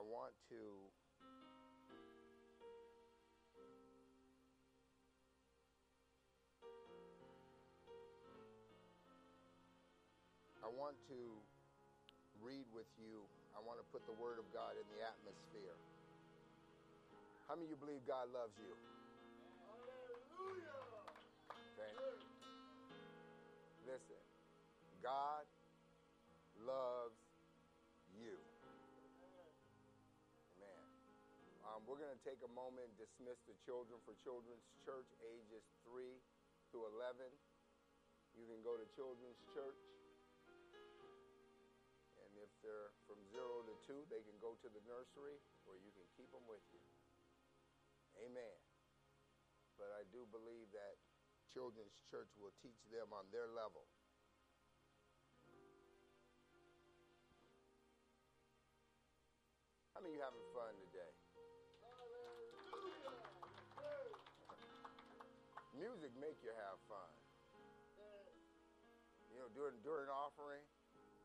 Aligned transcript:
I 0.00 0.02
want 0.08 0.32
to 0.48 0.64
I 10.64 10.72
want 10.72 10.96
to 11.12 11.20
read 12.40 12.64
with 12.72 12.88
you. 12.96 13.20
I 13.52 13.60
want 13.60 13.76
to 13.76 13.84
put 13.92 14.00
the 14.08 14.16
Word 14.16 14.40
of 14.40 14.48
God 14.56 14.72
in 14.80 14.88
the 14.96 15.04
atmosphere. 15.04 15.76
How 17.44 17.60
many 17.60 17.68
of 17.68 17.76
you 17.76 17.76
believe 17.76 18.00
God 18.08 18.32
loves 18.32 18.56
you? 18.56 18.72
Okay. 21.76 21.92
Listen, 23.84 24.24
God 25.04 25.44
loves 26.64 27.29
we're 31.90 31.98
going 31.98 32.14
to 32.14 32.22
take 32.22 32.38
a 32.46 32.52
moment 32.54 32.86
and 32.86 32.94
dismiss 32.94 33.42
the 33.50 33.58
children 33.66 33.98
for 34.06 34.14
Children's 34.22 34.62
Church, 34.86 35.10
ages 35.26 35.66
3 35.82 36.06
through 36.70 36.86
11. 36.86 37.18
You 38.38 38.46
can 38.46 38.62
go 38.62 38.78
to 38.78 38.86
Children's 38.94 39.42
Church. 39.50 39.74
And 42.14 42.30
if 42.38 42.46
they're 42.62 42.94
from 43.10 43.18
0 43.34 43.66
to 43.66 43.74
2, 43.90 44.06
they 44.06 44.22
can 44.22 44.38
go 44.38 44.54
to 44.62 44.70
the 44.70 44.78
nursery 44.86 45.42
or 45.66 45.82
you 45.82 45.90
can 45.90 46.06
keep 46.14 46.30
them 46.30 46.46
with 46.46 46.62
you. 46.70 46.78
Amen. 48.22 48.54
But 49.74 49.90
I 49.98 50.06
do 50.14 50.30
believe 50.30 50.70
that 50.70 50.94
Children's 51.50 51.98
Church 52.06 52.30
will 52.38 52.54
teach 52.62 52.78
them 52.94 53.10
on 53.10 53.26
their 53.34 53.50
level. 53.50 53.82
How 59.90 60.06
many 60.06 60.14
you 60.14 60.22
having 60.22 60.46
fun 60.54 60.70
today? 60.86 60.89
You 66.40 66.52
have 66.56 66.78
fun. 66.88 67.10
You 69.28 69.38
know, 69.44 69.48
during 69.52 69.76
during 69.84 70.08
offering, 70.08 70.64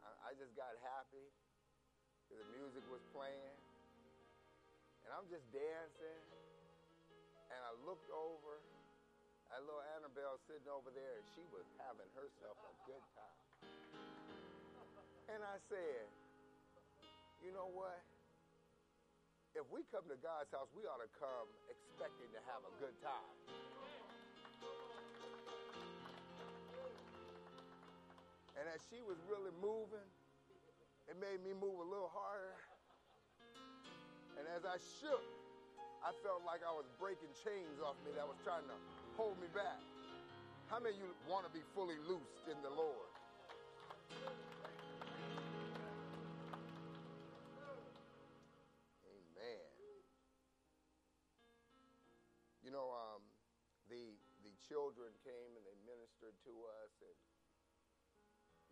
I, 0.04 0.32
I 0.32 0.32
just 0.36 0.52
got 0.60 0.76
happy 0.84 1.28
because 2.26 2.44
the 2.44 2.50
music 2.52 2.84
was 2.92 3.00
playing, 3.16 3.56
and 5.08 5.10
I'm 5.16 5.24
just 5.32 5.48
dancing, 5.56 6.22
and 7.48 7.60
I 7.64 7.72
looked 7.88 8.12
over 8.12 8.60
at 9.56 9.64
little 9.64 9.84
Annabelle 9.96 10.36
sitting 10.52 10.68
over 10.68 10.92
there, 10.92 11.16
and 11.22 11.26
she 11.32 11.44
was 11.54 11.64
having 11.80 12.10
herself 12.12 12.60
a 12.66 12.74
good 12.84 13.06
time. 13.16 13.40
And 15.32 15.42
I 15.42 15.58
said, 15.72 16.06
you 17.40 17.56
know 17.56 17.72
what? 17.72 18.04
If 19.56 19.64
we 19.72 19.88
come 19.88 20.04
to 20.12 20.20
God's 20.20 20.52
house, 20.52 20.68
we 20.76 20.84
ought 20.84 21.00
to 21.00 21.12
come 21.16 21.48
expecting 21.72 22.28
to 22.36 22.42
have 22.52 22.62
a 22.68 22.74
good 22.84 22.96
time. 23.00 23.85
And 28.56 28.64
as 28.72 28.80
she 28.88 29.04
was 29.04 29.20
really 29.28 29.52
moving, 29.60 30.08
it 31.12 31.20
made 31.20 31.44
me 31.44 31.52
move 31.52 31.76
a 31.76 31.88
little 31.88 32.12
harder. 32.12 32.56
And 34.40 34.48
as 34.56 34.64
I 34.64 34.80
shook, 35.00 35.24
I 36.04 36.16
felt 36.24 36.44
like 36.48 36.64
I 36.64 36.72
was 36.72 36.88
breaking 37.00 37.32
chains 37.44 37.82
off 37.84 38.00
me 38.08 38.12
that 38.16 38.24
was 38.24 38.40
trying 38.48 38.64
to 38.68 38.78
hold 39.20 39.36
me 39.44 39.48
back. 39.52 39.80
How 40.72 40.80
many 40.80 40.96
of 40.96 41.02
you 41.02 41.10
want 41.30 41.46
to 41.46 41.54
be 41.54 41.62
fully 41.76 42.00
loosed 42.08 42.48
in 42.50 42.58
the 42.64 42.72
Lord? 42.74 43.12
Amen. 49.04 49.68
You 52.64 52.72
know, 52.72 52.90
um, 52.94 53.22
the 53.90 54.18
the 54.42 54.54
children 54.66 55.14
came 55.22 55.52
and 55.54 55.64
they 55.66 55.78
ministered 55.86 56.34
to 56.50 56.54
us, 56.82 56.94
and 57.02 57.18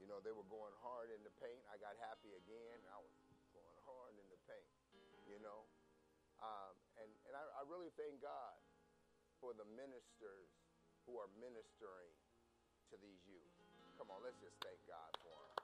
you 0.04 0.12
know 0.12 0.20
they 0.20 0.36
were 0.36 0.44
going 0.52 0.76
hard 0.84 1.08
in 1.16 1.24
the 1.24 1.32
paint. 1.40 1.64
I 1.72 1.80
got 1.80 1.96
happy 2.04 2.36
again. 2.36 2.76
I 2.92 3.00
was 3.00 3.16
going 3.56 3.80
hard 3.88 4.20
in 4.20 4.28
the 4.28 4.40
paint. 4.44 4.68
You 5.32 5.40
know, 5.40 5.64
um, 6.44 6.76
and 7.00 7.08
and 7.32 7.40
I, 7.40 7.44
I 7.56 7.62
really 7.72 7.88
thank 7.96 8.20
God 8.20 8.60
for 9.40 9.56
the 9.56 9.64
ministers 9.80 10.52
who 11.08 11.16
are 11.24 11.32
ministering 11.40 12.12
to 12.92 13.00
these 13.00 13.24
youth. 13.24 13.56
Come 13.96 14.12
on, 14.12 14.20
let's 14.28 14.36
just 14.44 14.60
thank 14.60 14.76
God 14.92 15.08
for 15.24 15.40
them. 15.40 15.64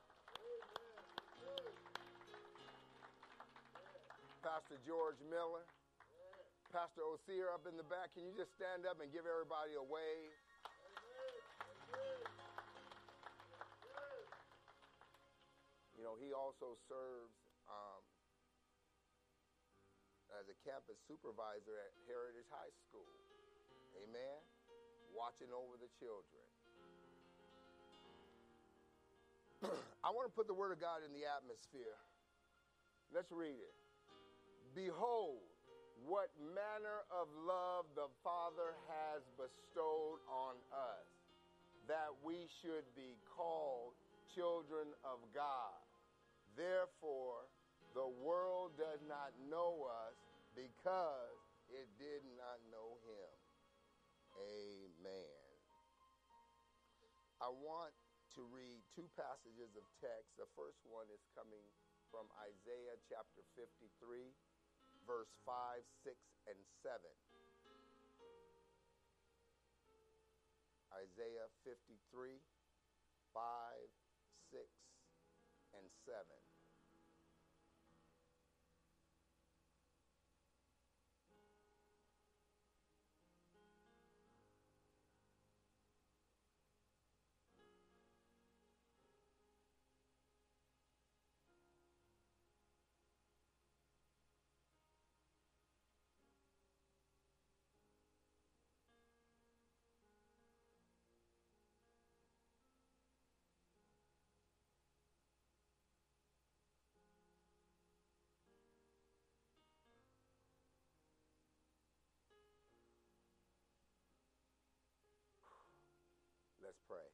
Pastor 4.39 4.79
George 4.87 5.19
Miller, 5.27 5.67
Pastor 6.71 7.03
Osir 7.03 7.51
up 7.51 7.67
in 7.67 7.75
the 7.75 7.83
back, 7.91 8.15
can 8.15 8.23
you 8.23 8.31
just 8.39 8.55
stand 8.55 8.87
up 8.87 9.03
and 9.03 9.11
give 9.11 9.27
everybody 9.27 9.75
a 9.75 9.83
wave? 9.83 10.31
You 15.99 16.07
know, 16.07 16.15
he 16.15 16.31
also 16.31 16.79
serves 16.87 17.35
um, 17.67 17.99
as 20.39 20.47
a 20.47 20.55
campus 20.63 20.95
supervisor 21.11 21.75
at 21.75 21.91
Heritage 22.07 22.47
High 22.47 22.71
School. 22.87 23.11
Amen. 24.07 24.39
Watching 25.11 25.51
over 25.51 25.75
the 25.75 25.91
children. 25.99 26.47
I 30.07 30.15
want 30.15 30.31
to 30.31 30.31
put 30.31 30.47
the 30.47 30.55
Word 30.55 30.71
of 30.71 30.79
God 30.79 31.03
in 31.03 31.11
the 31.11 31.27
atmosphere. 31.27 31.99
Let's 33.11 33.35
read 33.35 33.59
it. 33.59 33.75
Behold, 34.71 35.43
what 36.07 36.31
manner 36.39 37.03
of 37.11 37.27
love 37.43 37.91
the 37.99 38.07
Father 38.23 38.71
has 38.87 39.19
bestowed 39.35 40.23
on 40.31 40.55
us, 40.71 41.11
that 41.91 42.15
we 42.23 42.47
should 42.63 42.87
be 42.95 43.19
called 43.35 43.99
children 44.31 44.95
of 45.03 45.19
God. 45.35 45.88
Therefore, 46.59 47.47
the 47.95 48.11
world 48.19 48.75
does 48.75 48.99
not 49.07 49.31
know 49.47 49.87
us 49.87 50.19
because 50.51 51.39
it 51.71 51.87
did 51.95 52.19
not 52.35 52.59
know 52.67 52.99
him. 53.07 53.31
Amen. 54.35 55.47
I 57.39 57.47
want 57.47 57.95
to 58.35 58.43
read 58.51 58.83
two 58.91 59.07
passages 59.15 59.71
of 59.79 59.87
text. 60.03 60.35
The 60.35 60.51
first 60.59 60.83
one 60.83 61.07
is 61.15 61.23
coming 61.31 61.63
from 62.11 62.27
Isaiah 62.43 62.99
chapter 63.07 63.39
53, 63.55 64.35
verse 65.07 65.31
5, 65.47 65.79
6, 66.03 66.11
and 66.51 66.59
7. 66.83 66.99
Isaiah 70.99 71.47
53, 71.63 72.43
5, 73.31 73.39
6, 74.51 74.67
and 75.77 75.87
7. 76.03 76.48
Let's 116.69 116.85
pray. 116.85 117.09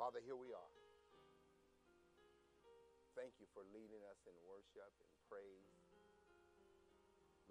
Father, 0.00 0.24
here 0.24 0.32
we 0.32 0.56
are. 0.56 0.72
Thank 3.12 3.36
you 3.36 3.44
for 3.52 3.60
leading 3.76 4.00
us 4.08 4.16
in 4.24 4.32
worship 4.48 4.88
and 5.04 5.12
praise. 5.28 5.68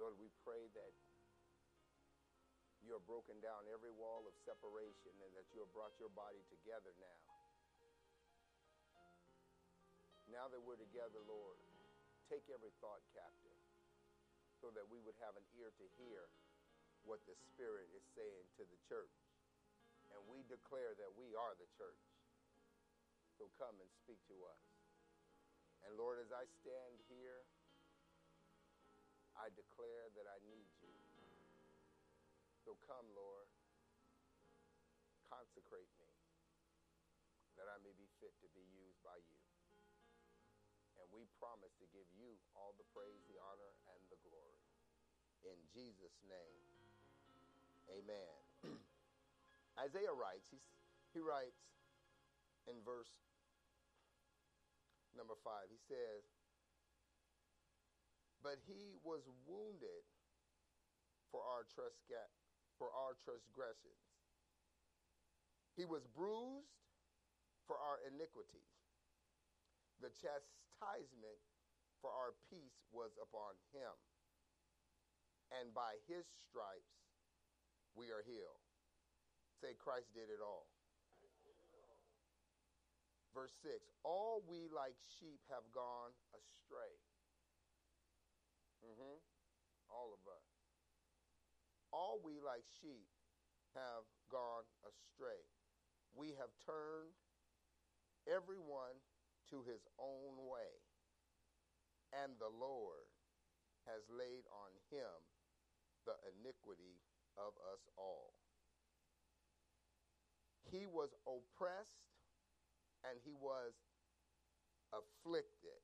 Lord, 0.01 0.17
we 0.17 0.33
pray 0.41 0.65
that 0.73 0.93
you 2.81 2.97
have 2.97 3.05
broken 3.05 3.37
down 3.45 3.69
every 3.69 3.93
wall 3.93 4.25
of 4.25 4.33
separation 4.41 5.13
and 5.21 5.29
that 5.37 5.45
you 5.53 5.61
have 5.61 5.69
brought 5.69 5.93
your 6.01 6.09
body 6.17 6.41
together 6.49 6.97
now. 6.97 7.21
Now 10.33 10.49
that 10.49 10.65
we're 10.65 10.81
together, 10.81 11.21
Lord, 11.29 11.61
take 12.25 12.49
every 12.49 12.73
thought 12.81 13.05
captive 13.13 13.61
so 14.57 14.73
that 14.73 14.89
we 14.89 14.97
would 15.05 15.21
have 15.21 15.37
an 15.37 15.45
ear 15.61 15.69
to 15.77 15.85
hear 16.01 16.25
what 17.05 17.21
the 17.29 17.37
Spirit 17.53 17.93
is 17.93 18.01
saying 18.17 18.49
to 18.57 18.65
the 18.65 18.81
church. 18.89 19.28
And 20.13 20.21
we 20.29 20.41
declare 20.49 20.97
that 20.97 21.11
we 21.15 21.33
are 21.37 21.53
the 21.57 21.69
church. 21.77 22.03
So 23.37 23.47
come 23.55 23.75
and 23.79 23.89
speak 24.03 24.19
to 24.27 24.37
us. 24.49 24.63
And 25.87 25.95
Lord, 25.95 26.19
as 26.19 26.33
I 26.35 26.43
stand 26.59 26.99
here 27.07 27.47
I 29.39 29.47
declare 29.55 30.11
that 30.19 30.27
I 30.27 30.37
need 30.51 30.67
you. 30.83 30.91
So 32.67 32.75
come, 32.83 33.07
Lord, 33.15 33.47
consecrate 35.31 35.87
me 35.95 36.11
that 37.55 37.71
I 37.71 37.79
may 37.79 37.95
be 37.95 38.07
fit 38.19 38.35
to 38.43 38.51
be 38.51 38.67
used 38.75 38.99
by 38.99 39.15
you. 39.15 39.39
And 40.99 41.07
we 41.15 41.23
promise 41.39 41.71
to 41.79 41.87
give 41.95 42.07
you 42.19 42.35
all 42.51 42.75
the 42.75 42.87
praise, 42.91 43.23
the 43.31 43.39
honor, 43.39 43.71
and 43.95 44.01
the 44.11 44.19
glory. 44.27 44.59
In 45.47 45.59
Jesus' 45.71 46.19
name, 46.27 46.83
amen. 47.87 48.48
Isaiah 49.79 50.11
writes, 50.11 50.51
he's, 50.51 50.67
he 51.15 51.23
writes 51.23 51.55
in 52.67 52.75
verse 52.83 53.09
number 55.15 55.39
five, 55.39 55.71
he 55.71 55.79
says, 55.87 56.27
But 58.43 58.59
he 58.67 58.99
was 59.03 59.23
wounded 59.47 60.03
for 61.31 61.43
our, 61.47 61.63
tresca- 61.67 62.31
for 62.75 62.91
our 62.91 63.15
transgressions, 63.23 64.03
he 65.75 65.87
was 65.87 66.03
bruised 66.11 66.75
for 67.67 67.79
our 67.79 67.99
iniquities. 68.03 68.71
The 69.99 70.11
chastisement 70.15 71.43
for 71.99 72.11
our 72.11 72.35
peace 72.47 72.79
was 72.91 73.11
upon 73.19 73.59
him, 73.75 73.91
and 75.51 75.75
by 75.75 75.99
his 76.07 76.23
stripes 76.47 76.95
we 77.95 78.07
are 78.11 78.23
healed. 78.23 78.68
Say, 79.59 79.75
Christ 79.75 80.07
did 80.15 80.31
it 80.31 80.39
all. 80.39 80.71
Verse 83.33 83.53
6 83.61 83.75
All 84.03 84.41
we 84.49 84.67
like 84.73 84.97
sheep 85.19 85.39
have 85.47 85.67
gone 85.71 86.11
astray. 86.33 86.95
Mm-hmm. 88.81 89.19
All 89.91 90.15
of 90.15 90.23
us. 90.27 90.47
All 91.91 92.21
we 92.21 92.37
like 92.39 92.65
sheep 92.81 93.09
have 93.75 94.05
gone 94.31 94.65
astray. 94.85 95.41
We 96.13 96.37
have 96.37 96.53
turned 96.65 97.13
everyone 98.29 98.97
to 99.49 99.65
his 99.65 99.81
own 99.97 100.37
way, 100.45 100.73
and 102.13 102.37
the 102.37 102.49
Lord 102.49 103.09
has 103.89 104.05
laid 104.09 104.45
on 104.53 104.71
him 104.93 105.09
the 106.05 106.17
iniquity 106.37 107.01
of 107.37 107.57
us 107.73 107.81
all. 107.97 108.37
He 110.71 110.85
was 110.85 111.09
oppressed 111.25 112.05
and 113.03 113.17
he 113.25 113.33
was 113.33 113.73
afflicted. 114.93 115.81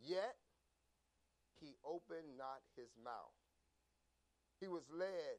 Yet 0.00 0.36
he 1.60 1.76
opened 1.84 2.38
not 2.38 2.64
his 2.74 2.90
mouth. 2.96 3.36
He 4.58 4.66
was 4.66 4.88
led 4.90 5.38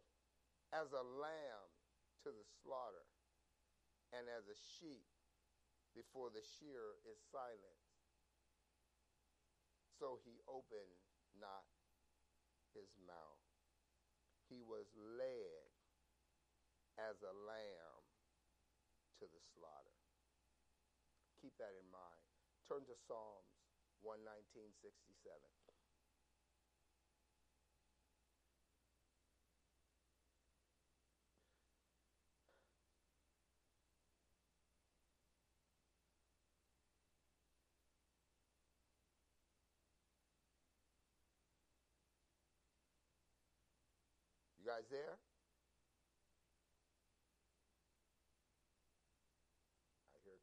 as 0.72 0.94
a 0.94 1.04
lamb 1.04 1.68
to 2.24 2.30
the 2.30 2.46
slaughter, 2.62 3.06
and 4.14 4.30
as 4.30 4.46
a 4.46 4.58
sheep 4.78 5.10
before 5.98 6.30
the 6.30 6.46
shearer 6.58 7.02
is 7.10 7.18
silent. 7.34 7.82
So 9.98 10.22
he 10.24 10.40
opened 10.46 10.96
not 11.38 11.66
his 12.74 12.90
mouth. 13.02 13.46
He 14.48 14.62
was 14.62 14.86
led 14.96 15.71
as 17.10 17.18
a 17.26 17.34
lamb 17.50 18.04
to 19.18 19.26
the 19.26 19.42
slaughter. 19.58 19.98
Keep 21.42 21.58
that 21.58 21.74
in 21.74 21.88
mind. 21.90 22.22
Turn 22.70 22.86
to 22.86 22.96
Psalms 23.10 23.50
119.67. 24.06 24.78
You 44.62 44.70
guys 44.70 44.86
there? 44.94 45.18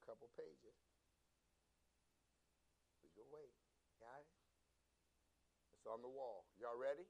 Couple 0.09 0.33
pages. 0.41 0.73
We 3.05 3.13
can 3.13 3.29
wait. 3.29 3.53
Got 4.01 4.25
it? 4.25 4.33
It's 5.77 5.85
on 5.85 6.01
the 6.01 6.09
wall. 6.09 6.49
Y'all 6.57 6.81
ready? 6.81 7.05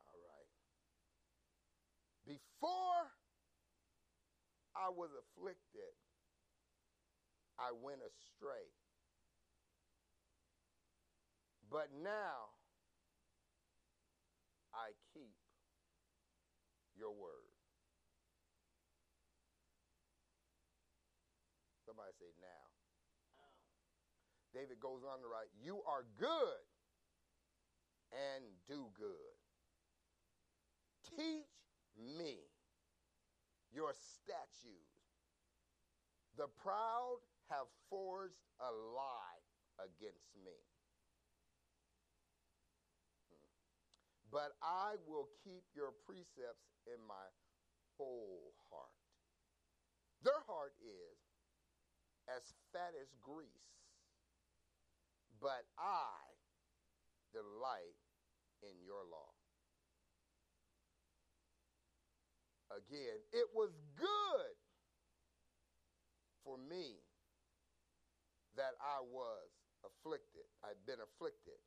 All 0.00 0.16
right. 0.16 0.48
Before 2.24 3.12
I 4.72 4.88
was 4.88 5.12
afflicted, 5.12 5.92
I 7.60 7.76
went 7.76 8.00
astray. 8.00 8.72
But 11.68 11.92
now 11.92 12.56
I 14.72 14.96
keep 15.12 15.36
your 16.96 17.12
word. 17.12 17.49
Somebody 22.00 22.16
say 22.16 22.32
now. 22.40 22.64
David 24.56 24.80
goes 24.80 25.04
on 25.04 25.20
to 25.20 25.28
write, 25.28 25.52
You 25.60 25.84
are 25.84 26.08
good 26.16 26.64
and 28.08 28.40
do 28.64 28.88
good. 28.96 29.36
Teach 31.04 31.52
me 32.00 32.40
your 33.68 33.92
statutes. 33.92 34.96
The 36.40 36.48
proud 36.64 37.20
have 37.52 37.68
forged 37.90 38.48
a 38.64 38.72
lie 38.72 39.44
against 39.76 40.32
me. 40.40 40.56
Hmm. 43.28 43.44
but 44.32 44.56
I 44.64 44.96
will 45.04 45.28
keep 45.44 45.68
your 45.76 45.92
precepts 46.08 46.64
in 46.88 46.96
my 47.06 47.28
whole 47.98 48.56
heart. 48.72 48.96
Their 50.24 50.40
heart 50.48 50.72
is 50.80 51.29
as 52.36 52.54
fat 52.72 52.94
as 53.00 53.08
grease, 53.22 53.74
but 55.40 55.66
I 55.78 56.14
delight 57.32 57.98
in 58.62 58.76
your 58.84 59.02
law. 59.10 59.34
Again, 62.70 63.18
it 63.32 63.50
was 63.54 63.74
good 63.96 64.54
for 66.44 66.56
me 66.56 67.02
that 68.56 68.78
I 68.78 69.02
was 69.02 69.50
afflicted. 69.82 70.46
I've 70.62 70.78
been 70.86 71.02
afflicted 71.02 71.58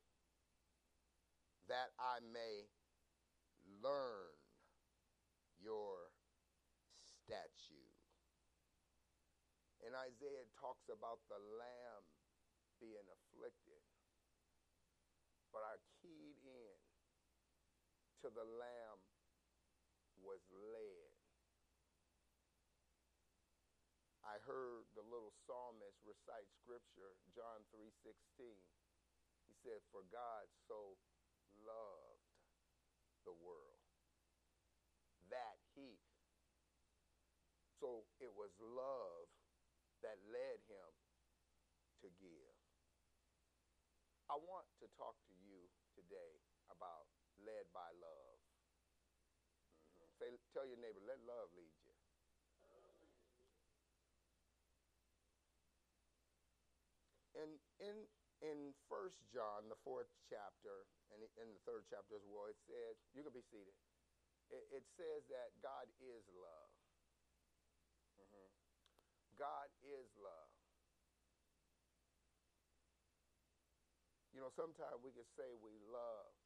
that 1.68 1.92
I 2.00 2.20
may 2.32 2.64
learn 3.82 4.32
your 5.60 6.12
statute. 7.24 7.83
And 9.94 10.10
Isaiah 10.10 10.50
talks 10.58 10.90
about 10.90 11.22
the 11.30 11.38
lamb 11.38 12.02
being 12.82 13.06
afflicted. 13.06 13.78
But 15.54 15.62
I 15.62 15.78
keyed 16.02 16.34
in 16.42 16.78
to 18.18 18.28
the 18.34 18.42
lamb 18.42 18.98
was 20.18 20.42
led. 20.50 21.14
I 24.26 24.42
heard 24.42 24.90
the 24.98 25.06
little 25.06 25.30
psalmist 25.46 26.02
recite 26.02 26.50
scripture, 26.58 27.14
John 27.30 27.62
3:16. 27.70 28.66
He 29.46 29.54
said, 29.62 29.78
"For 29.94 30.02
God 30.10 30.50
so 30.66 30.98
loved 31.62 32.34
the 33.22 33.36
world 33.46 33.78
that 35.30 35.62
he 35.78 36.02
so 37.78 38.02
it 38.18 38.32
was 38.34 38.50
love 38.58 39.23
that 40.04 40.20
led 40.28 40.60
him 40.68 40.90
to 42.04 42.12
give 42.20 42.54
i 44.28 44.36
want 44.36 44.68
to 44.76 44.86
talk 45.00 45.16
to 45.24 45.32
you 45.40 45.64
today 45.96 46.36
about 46.68 47.08
led 47.40 47.64
by 47.72 47.88
love 47.96 48.38
mm-hmm. 49.96 50.08
say 50.20 50.28
tell 50.52 50.68
your 50.68 50.78
neighbor 50.78 51.00
let 51.08 51.18
love 51.24 51.48
lead 51.56 51.72
you 51.80 51.96
in 57.34 57.50
in 57.82 57.96
in 58.44 58.58
first 58.86 59.18
john 59.32 59.66
the 59.66 59.80
fourth 59.82 60.12
chapter 60.28 60.86
and 61.14 61.22
in 61.38 61.46
the 61.54 61.62
third 61.62 61.86
chapter 61.86 62.18
as 62.18 62.26
well, 62.26 62.50
it 62.50 62.58
says, 62.66 62.98
you 63.14 63.22
can 63.22 63.30
be 63.30 63.46
seated. 63.46 63.74
It, 64.50 64.82
it 64.82 64.84
says 64.98 65.22
that 65.30 65.54
God 65.62 65.86
is 66.02 66.26
love. 66.34 66.73
God 69.38 69.68
is 69.82 70.06
love. 70.18 70.52
You 74.34 74.42
know, 74.42 74.44
know, 74.44 74.52
sometimes 74.52 75.00
we 75.00 75.08
can 75.16 75.24
say 75.40 75.56
we 75.56 75.80
love, 75.88 76.36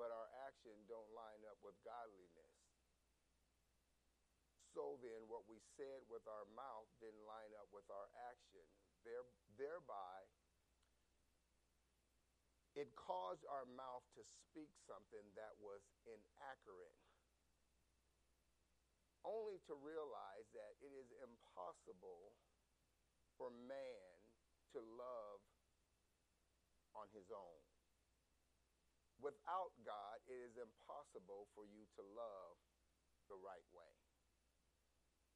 but 0.00 0.08
our 0.08 0.32
action 0.48 0.72
don't 0.88 1.12
line 1.12 1.44
up 1.44 1.60
with 1.60 1.76
godliness. 1.84 2.56
So 4.72 4.96
then, 5.04 5.28
what 5.28 5.44
we 5.44 5.60
said 5.76 6.08
with 6.08 6.24
our 6.24 6.48
mouth 6.56 6.88
didn't 7.04 7.20
line 7.28 7.52
up 7.60 7.68
with 7.68 7.84
our 7.92 8.08
action. 8.32 8.64
There, 9.04 9.28
thereby, 9.60 10.24
it 12.72 12.88
caused 12.96 13.44
our 13.44 13.68
mouth 13.68 14.06
to 14.16 14.24
speak 14.24 14.72
something 14.88 15.26
that 15.36 15.52
was 15.60 15.84
inaccurate. 16.08 16.96
Only 19.20 19.60
to 19.68 19.74
realize 19.76 20.48
that 20.56 20.72
it 20.80 20.92
is 20.96 21.12
impossible 21.20 22.32
for 23.36 23.52
man 23.68 24.12
to 24.72 24.80
love 24.80 25.40
on 26.96 27.06
his 27.12 27.28
own. 27.28 27.60
Without 29.20 29.76
God, 29.84 30.16
it 30.24 30.40
is 30.40 30.56
impossible 30.56 31.52
for 31.52 31.68
you 31.68 31.84
to 32.00 32.02
love 32.16 32.56
the 33.28 33.36
right 33.36 33.68
way. 33.76 33.94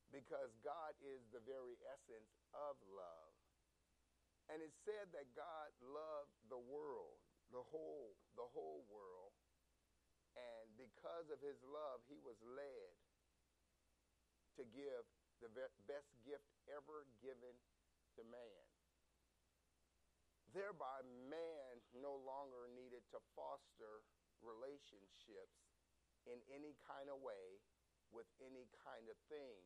Because 0.08 0.56
God 0.64 0.96
is 1.04 1.20
the 1.28 1.44
very 1.44 1.76
essence 1.84 2.32
of 2.56 2.80
love. 2.88 3.34
And 4.48 4.60
it 4.64 4.72
said 4.84 5.12
that 5.12 5.28
God 5.36 5.72
loved 5.84 6.36
the 6.48 6.60
world, 6.60 7.20
the 7.52 7.64
whole, 7.68 8.16
the 8.36 8.48
whole 8.56 8.84
world. 8.88 9.36
And 10.36 10.66
because 10.80 11.28
of 11.28 11.40
his 11.44 11.60
love, 11.64 12.00
he 12.08 12.20
was 12.24 12.40
led 12.44 13.03
to 14.56 14.64
give 14.74 15.04
the 15.42 15.50
best 15.52 16.08
gift 16.24 16.48
ever 16.70 17.06
given 17.20 17.54
to 18.16 18.22
man. 18.30 18.64
Thereby, 20.54 21.02
man 21.26 21.82
no 21.98 22.14
longer 22.22 22.70
needed 22.70 23.02
to 23.10 23.18
foster 23.34 24.06
relationships 24.38 25.58
in 26.30 26.38
any 26.54 26.78
kind 26.86 27.10
of 27.10 27.18
way 27.18 27.58
with 28.14 28.30
any 28.38 28.70
kind 28.86 29.10
of 29.10 29.18
thing 29.26 29.58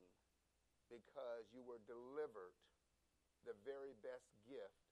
because 0.89 1.45
you 1.53 1.61
were 1.61 1.85
delivered 1.85 2.57
the 3.45 3.53
very 3.69 3.93
best 4.01 4.33
gift 4.49 4.89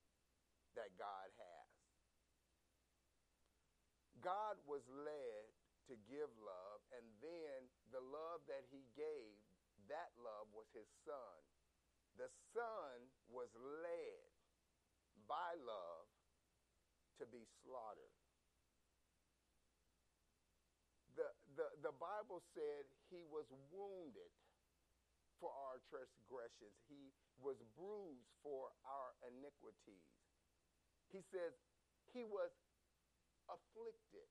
that 0.76 0.92
God 1.00 1.32
has. 1.40 1.68
God 4.20 4.60
was 4.68 4.84
led 4.92 5.48
to 5.88 5.94
give 6.10 6.28
love, 6.42 6.80
and 6.92 7.04
then 7.22 7.58
the 7.94 8.02
love 8.02 8.44
that 8.50 8.66
he 8.68 8.84
gave, 8.92 9.38
that 9.88 10.10
love 10.18 10.50
was 10.52 10.66
his 10.74 10.88
son. 11.04 11.38
The 12.16 12.30
son 12.54 12.94
was 13.28 13.50
led 13.56 14.26
by 15.28 15.54
love 15.60 16.08
to 17.20 17.24
be 17.28 17.44
slaughtered. 17.64 18.14
The, 21.16 21.28
the, 21.56 21.68
the 21.90 21.94
Bible 21.96 22.44
said 22.52 22.84
he 23.08 23.24
was 23.24 23.48
wounded 23.72 24.32
for 25.40 25.48
our 25.48 25.80
transgressions. 25.88 26.76
He 26.88 27.12
was 27.40 27.56
bruised 27.76 28.28
for 28.44 28.68
our 28.84 29.10
iniquities. 29.28 30.08
He 31.12 31.24
says 31.32 31.56
he 32.12 32.24
was 32.24 32.52
afflicted. 33.48 34.28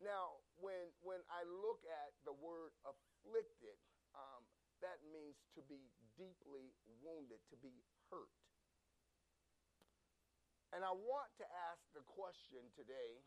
Now, 0.00 0.40
when, 0.60 0.90
when 1.02 1.22
I 1.30 1.46
look 1.46 1.82
at 1.86 2.12
the 2.26 2.34
word 2.34 2.74
afflicted, 2.84 3.78
um, 4.14 4.42
that 4.82 4.98
means 5.10 5.38
to 5.58 5.62
be 5.66 5.82
deeply 6.14 6.74
wounded, 7.02 7.38
to 7.50 7.56
be 7.58 7.74
hurt. 8.10 8.30
And 10.74 10.84
I 10.84 10.92
want 10.92 11.32
to 11.40 11.46
ask 11.72 11.80
the 11.96 12.04
question 12.04 12.60
today 12.76 13.24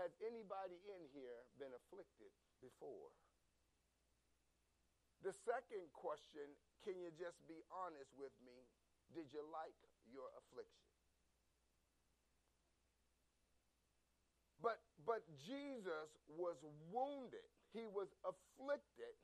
Has 0.00 0.10
anybody 0.24 0.80
in 0.88 1.04
here 1.12 1.44
been 1.60 1.74
afflicted 1.76 2.32
before? 2.64 3.12
The 5.20 5.36
second 5.44 5.92
question, 5.92 6.48
can 6.80 6.96
you 6.96 7.12
just 7.12 7.36
be 7.44 7.60
honest 7.68 8.08
with 8.16 8.32
me? 8.40 8.56
Did 9.12 9.28
you 9.36 9.44
like 9.52 9.76
your 10.08 10.32
affliction? 10.32 10.88
But 14.64 14.80
but 15.06 15.22
Jesus 15.46 16.10
was 16.28 16.56
wounded. 16.92 17.46
He 17.72 17.86
was 17.86 18.08
afflicted 18.24 19.14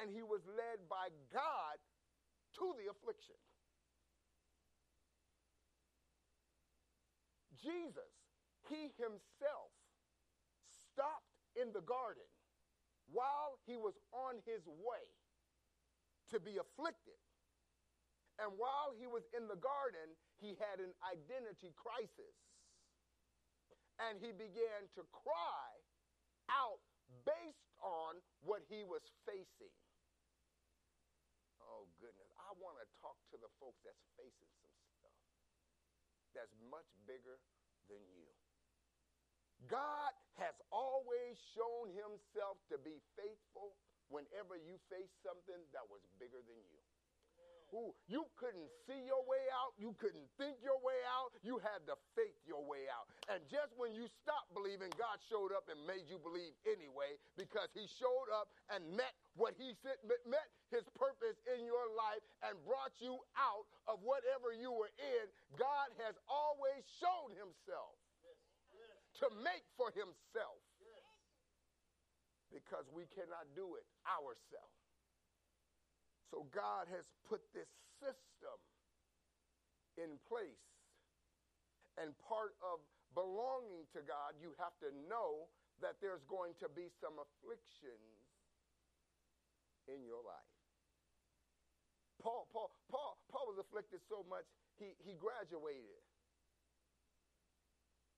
and 0.00 0.10
he 0.10 0.22
was 0.22 0.40
led 0.46 0.88
by 0.88 1.08
God 1.32 1.76
to 2.58 2.74
the 2.78 2.90
affliction. 2.90 3.36
Jesus, 7.60 8.12
he 8.68 8.94
himself 8.96 9.72
stopped 10.92 11.36
in 11.60 11.72
the 11.72 11.82
garden 11.82 12.24
while 13.10 13.58
he 13.66 13.76
was 13.76 13.98
on 14.12 14.38
his 14.46 14.64
way 14.66 15.04
to 16.30 16.38
be 16.38 16.56
afflicted. 16.56 17.18
And 18.38 18.56
while 18.56 18.94
he 18.96 19.06
was 19.06 19.26
in 19.36 19.48
the 19.48 19.58
garden, 19.60 20.16
he 20.40 20.56
had 20.56 20.80
an 20.80 20.94
identity 21.04 21.74
crisis. 21.76 22.32
And 24.08 24.16
he 24.16 24.32
began 24.32 24.88
to 24.96 25.04
cry 25.12 25.70
out 26.48 26.80
based 27.26 27.76
on 27.84 28.16
what 28.40 28.64
he 28.66 28.82
was 28.84 29.04
facing. 29.28 29.74
Oh, 31.60 31.84
goodness. 32.00 32.30
I 32.40 32.56
want 32.56 32.80
to 32.80 32.86
talk 32.98 33.20
to 33.30 33.36
the 33.36 33.52
folks 33.60 33.78
that's 33.84 34.00
facing 34.16 34.50
some 34.64 34.74
stuff 34.98 35.20
that's 36.34 36.54
much 36.70 36.88
bigger 37.06 37.38
than 37.90 38.00
you. 38.14 38.30
God 39.68 40.16
has 40.40 40.56
always 40.72 41.36
shown 41.52 41.92
himself 41.92 42.56
to 42.72 42.80
be 42.80 42.96
faithful 43.18 43.76
whenever 44.08 44.56
you 44.56 44.80
face 44.88 45.12
something 45.20 45.60
that 45.76 45.84
was 45.86 46.00
bigger 46.16 46.40
than 46.40 46.60
you. 46.72 46.79
Ooh, 47.70 47.94
you 48.10 48.26
couldn't 48.34 48.66
see 48.86 48.98
your 49.06 49.22
way 49.26 49.44
out. 49.54 49.78
You 49.78 49.94
couldn't 50.02 50.26
think 50.34 50.58
your 50.58 50.78
way 50.82 50.98
out. 51.06 51.30
You 51.46 51.62
had 51.62 51.86
to 51.86 51.94
faith 52.18 52.34
your 52.42 52.66
way 52.66 52.90
out. 52.90 53.06
And 53.30 53.38
just 53.46 53.70
when 53.78 53.94
you 53.94 54.10
stopped 54.10 54.50
believing, 54.50 54.90
God 54.98 55.22
showed 55.30 55.54
up 55.54 55.70
and 55.70 55.78
made 55.86 56.10
you 56.10 56.18
believe 56.18 56.50
anyway 56.66 57.14
because 57.38 57.70
he 57.70 57.86
showed 57.86 58.28
up 58.34 58.50
and 58.74 58.82
met 58.98 59.14
what 59.38 59.54
he 59.54 59.70
said, 59.86 60.02
met 60.26 60.48
his 60.74 60.82
purpose 60.98 61.38
in 61.46 61.62
your 61.62 61.86
life 61.94 62.22
and 62.42 62.58
brought 62.66 62.94
you 62.98 63.22
out 63.38 63.66
of 63.86 64.02
whatever 64.02 64.50
you 64.50 64.74
were 64.74 64.90
in. 64.98 65.24
God 65.54 65.94
has 66.02 66.18
always 66.26 66.82
shown 66.98 67.30
himself 67.38 67.94
to 69.22 69.30
make 69.46 69.66
for 69.78 69.94
himself 69.94 70.58
because 72.50 72.86
we 72.90 73.06
cannot 73.14 73.46
do 73.54 73.78
it 73.78 73.86
ourselves. 74.06 74.79
So 76.30 76.46
God 76.54 76.86
has 76.94 77.04
put 77.26 77.42
this 77.52 77.68
system 77.98 78.58
in 79.98 80.16
place. 80.30 80.64
And 81.98 82.14
part 82.22 82.54
of 82.62 82.80
belonging 83.12 83.84
to 83.92 84.00
God, 84.06 84.38
you 84.38 84.54
have 84.62 84.72
to 84.80 84.94
know 85.10 85.50
that 85.82 85.98
there's 85.98 86.22
going 86.30 86.54
to 86.62 86.70
be 86.70 86.88
some 87.02 87.18
afflictions 87.18 88.14
in 89.90 90.06
your 90.06 90.22
life. 90.22 90.54
Paul, 92.22 92.46
Paul, 92.52 92.70
Paul, 92.86 93.18
Paul 93.32 93.46
was 93.50 93.58
afflicted 93.58 94.00
so 94.06 94.22
much 94.28 94.44
he, 94.78 94.92
he 95.02 95.16
graduated 95.16 96.00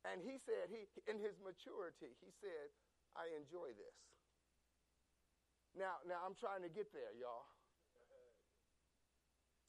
and 0.02 0.18
he 0.18 0.42
said, 0.42 0.66
he, 0.66 0.90
in 1.06 1.22
his 1.22 1.38
maturity, 1.38 2.10
he 2.18 2.30
said, 2.42 2.74
I 3.14 3.30
enjoy 3.38 3.70
this. 3.70 3.96
Now, 5.78 6.02
now 6.04 6.18
I'm 6.26 6.34
trying 6.34 6.66
to 6.66 6.72
get 6.72 6.90
there, 6.90 7.14
y'all. 7.14 7.46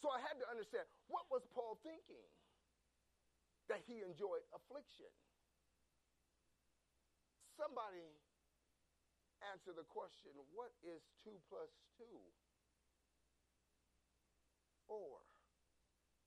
So 0.04 0.12
I 0.12 0.20
had 0.20 0.36
to 0.44 0.48
understand 0.52 0.84
what 1.08 1.24
was 1.32 1.48
Paul 1.56 1.80
thinking 1.80 2.28
that 3.72 3.80
he 3.88 4.04
enjoyed 4.04 4.44
affliction? 4.52 5.08
Somebody 7.56 8.04
answer 9.56 9.72
the 9.72 9.88
question 9.88 10.36
what 10.52 10.76
is 10.84 11.00
2 11.24 11.32
plus 11.48 11.72
2? 12.04 12.04
4. 14.92 15.00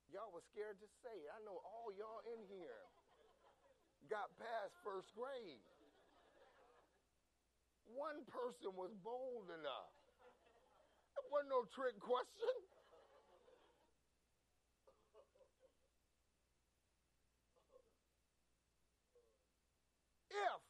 Y'all 0.08 0.32
was 0.32 0.48
scared 0.48 0.80
to 0.80 0.88
say 1.04 1.12
it. 1.12 1.28
I 1.36 1.44
know 1.44 1.60
all 1.60 1.92
y'all 1.92 2.24
in 2.32 2.40
here 2.48 2.80
got 4.08 4.32
past 4.40 4.72
first 4.80 5.12
grade. 5.12 5.60
One 7.92 8.24
person 8.32 8.72
was 8.72 8.96
bold 9.04 9.52
enough. 9.52 9.92
It 11.20 11.28
wasn't 11.28 11.52
no 11.52 11.68
trick 11.76 12.00
question. 12.00 12.56
If 20.36 20.60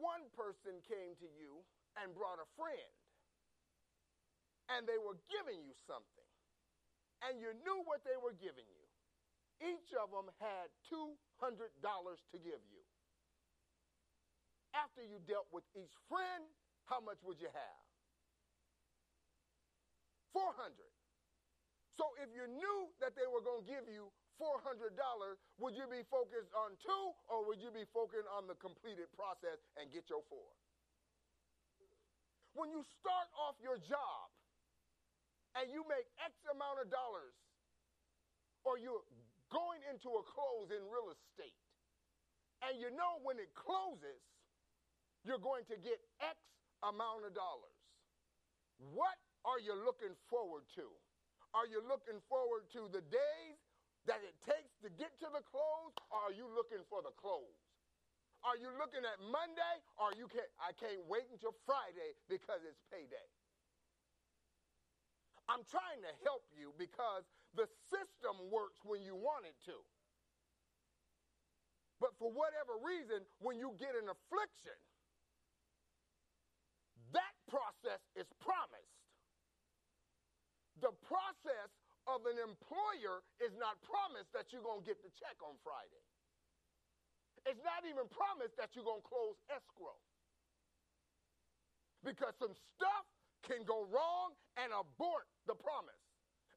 one 0.00 0.24
person 0.32 0.80
came 0.88 1.12
to 1.20 1.28
you 1.28 1.60
and 2.00 2.14
brought 2.16 2.40
a 2.40 2.48
friend 2.56 2.94
and 4.72 4.86
they 4.86 4.96
were 4.96 5.18
giving 5.28 5.60
you 5.66 5.74
something, 5.74 6.30
and 7.26 7.36
you 7.36 7.52
knew 7.66 7.84
what 7.84 8.00
they 8.06 8.16
were 8.16 8.32
giving 8.32 8.64
you. 8.64 8.86
Each 9.60 9.92
of 10.00 10.08
them 10.08 10.32
had 10.40 10.72
$200 10.88 11.68
to 12.32 12.38
give 12.40 12.62
you. 12.72 12.80
After 14.72 15.04
you 15.04 15.20
dealt 15.28 15.50
with 15.52 15.66
each 15.76 15.92
friend, 16.08 16.48
how 16.88 17.02
much 17.02 17.20
would 17.26 17.36
you 17.42 17.52
have? 17.52 17.82
400. 20.32 20.72
So 21.98 22.08
if 22.22 22.32
you 22.32 22.48
knew 22.48 22.78
that 23.04 23.12
they 23.18 23.28
were 23.28 23.44
going 23.44 23.66
to 23.66 23.68
give 23.68 23.84
you 23.90 24.08
$400, 24.40 24.96
would 25.60 25.76
you 25.76 25.84
be 25.92 26.00
focused 26.08 26.48
on 26.56 26.72
two 26.80 27.04
or 27.28 27.44
would 27.44 27.60
you 27.60 27.68
be 27.68 27.84
focused 27.92 28.26
on 28.32 28.48
the 28.48 28.56
completed 28.56 29.12
process 29.12 29.60
and 29.76 29.92
get 29.92 30.08
your 30.08 30.24
four? 30.32 30.48
When 32.56 32.72
you 32.72 32.80
start 32.98 33.28
off 33.36 33.60
your 33.60 33.76
job 33.76 34.32
and 35.60 35.68
you 35.68 35.84
make 35.84 36.08
X 36.24 36.32
amount 36.48 36.80
of 36.80 36.88
dollars 36.88 37.36
or 38.64 38.80
you're 38.80 39.04
going 39.52 39.84
into 39.92 40.08
a 40.16 40.22
close 40.24 40.72
in 40.72 40.80
real 40.88 41.12
estate 41.12 41.60
and 42.64 42.80
you 42.80 42.88
know 42.96 43.20
when 43.20 43.36
it 43.36 43.52
closes, 43.52 44.24
you're 45.24 45.40
going 45.40 45.68
to 45.68 45.76
get 45.76 46.00
X 46.24 46.40
amount 46.80 47.28
of 47.28 47.36
dollars. 47.36 47.76
What 48.96 49.20
are 49.44 49.60
you 49.60 49.76
looking 49.76 50.16
forward 50.32 50.64
to? 50.80 50.88
Are 51.52 51.68
you 51.68 51.84
looking 51.84 52.20
forward 52.28 52.68
to 52.72 52.88
the 52.88 53.04
days 53.04 53.60
that 54.06 54.22
it 54.24 54.40
takes 54.40 54.76
to 54.82 54.88
get 54.90 55.18
to 55.20 55.28
the 55.32 55.42
close, 55.42 55.92
or 56.10 56.30
are 56.30 56.32
you 56.32 56.48
looking 56.48 56.84
for 56.88 57.02
the 57.02 57.12
close? 57.12 57.56
Are 58.42 58.56
you 58.56 58.72
looking 58.80 59.04
at 59.04 59.20
Monday, 59.20 59.76
or 60.00 60.12
you 60.16 60.26
can't? 60.26 60.48
I 60.56 60.72
can't 60.72 61.04
wait 61.04 61.28
until 61.30 61.52
Friday 61.68 62.16
because 62.28 62.64
it's 62.64 62.80
payday. 62.88 63.28
I'm 65.48 65.64
trying 65.64 66.00
to 66.02 66.12
help 66.24 66.46
you 66.56 66.72
because 66.78 67.24
the 67.52 67.66
system 67.66 68.50
works 68.50 68.80
when 68.84 69.02
you 69.02 69.16
want 69.16 69.44
it 69.44 69.58
to. 69.66 69.76
But 71.98 72.16
for 72.16 72.32
whatever 72.32 72.78
reason, 72.80 73.26
when 73.40 73.58
you 73.58 73.76
get 73.76 73.92
an 73.94 74.08
affliction, 74.08 74.78
that 77.12 77.34
process 77.50 78.00
is 78.16 78.32
promised. 78.40 79.04
The 80.80 80.92
process 81.04 81.68
of 82.08 82.24
an 82.24 82.40
employer 82.40 83.20
is 83.40 83.52
not 83.60 83.76
promised 83.84 84.32
that 84.32 84.52
you're 84.52 84.64
going 84.64 84.80
to 84.80 84.88
get 84.88 85.00
the 85.04 85.12
check 85.16 85.36
on 85.44 85.56
Friday. 85.60 86.04
It's 87.48 87.60
not 87.64 87.88
even 87.88 88.08
promised 88.12 88.56
that 88.60 88.76
you're 88.76 88.86
going 88.86 89.00
to 89.00 89.08
close 89.08 89.36
escrow. 89.48 89.96
Because 92.04 92.32
some 92.40 92.52
stuff 92.76 93.04
can 93.44 93.64
go 93.64 93.84
wrong 93.88 94.36
and 94.60 94.72
abort 94.72 95.28
the 95.48 95.56
promise. 95.56 96.00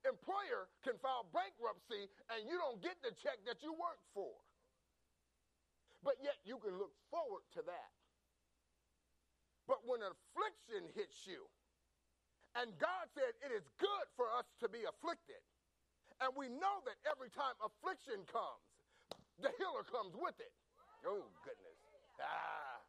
Employer 0.04 0.68
can 0.84 1.00
file 1.00 1.28
bankruptcy 1.32 2.12
and 2.36 2.44
you 2.48 2.60
don't 2.60 2.84
get 2.84 3.00
the 3.00 3.16
check 3.16 3.40
that 3.48 3.64
you 3.64 3.72
worked 3.72 4.04
for. 4.12 4.32
But 6.04 6.20
yet 6.20 6.36
you 6.44 6.60
can 6.60 6.76
look 6.76 6.92
forward 7.08 7.48
to 7.56 7.64
that. 7.64 7.92
But 9.64 9.88
when 9.88 10.04
affliction 10.04 10.92
hits 10.92 11.24
you, 11.24 11.48
and 12.54 12.70
God 12.78 13.06
said 13.18 13.34
it 13.42 13.52
is 13.54 13.66
good 13.82 14.08
for 14.16 14.30
us 14.34 14.46
to 14.62 14.70
be 14.70 14.86
afflicted. 14.86 15.42
And 16.22 16.32
we 16.38 16.48
know 16.48 16.86
that 16.86 16.98
every 17.10 17.34
time 17.34 17.58
affliction 17.60 18.22
comes, 18.30 18.64
the 19.42 19.50
healer 19.58 19.82
comes 19.84 20.14
with 20.14 20.38
it. 20.38 20.54
Oh, 21.04 21.26
goodness. 21.42 21.80
Ah. 22.22 22.80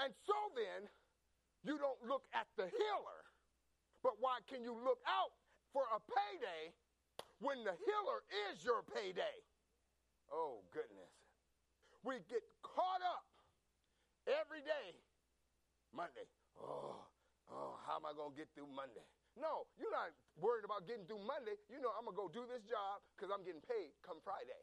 And 0.00 0.14
so 0.24 0.38
then, 0.56 0.88
you 1.66 1.76
don't 1.76 2.00
look 2.08 2.24
at 2.32 2.48
the 2.56 2.70
healer, 2.72 3.20
but 4.00 4.16
why 4.16 4.40
can 4.48 4.64
you 4.64 4.72
look 4.72 5.02
out 5.04 5.34
for 5.74 5.84
a 5.92 6.00
payday 6.00 6.72
when 7.42 7.60
the 7.66 7.76
healer 7.84 8.24
is 8.48 8.64
your 8.64 8.80
payday? 8.80 9.36
Oh, 10.32 10.64
goodness. 10.72 11.12
We 12.00 12.22
get 12.30 12.40
caught 12.62 13.04
up 13.04 13.28
every 14.24 14.64
day. 14.64 14.96
Monday. 15.92 16.24
Oh, 16.56 17.09
oh, 17.50 17.78
how 17.84 17.98
am 17.98 18.06
I 18.06 18.14
going 18.14 18.32
to 18.32 18.38
get 18.38 18.48
through 18.54 18.70
Monday? 18.70 19.04
No, 19.38 19.70
you're 19.78 19.94
not 19.94 20.10
worried 20.38 20.66
about 20.66 20.86
getting 20.86 21.06
through 21.06 21.22
Monday. 21.22 21.54
You 21.70 21.78
know, 21.78 21.94
I'm 21.94 22.06
going 22.06 22.16
to 22.16 22.22
go 22.22 22.28
do 22.30 22.44
this 22.50 22.62
job 22.66 23.02
because 23.14 23.30
I'm 23.30 23.46
getting 23.46 23.62
paid 23.62 23.94
come 24.02 24.18
Friday. 24.22 24.58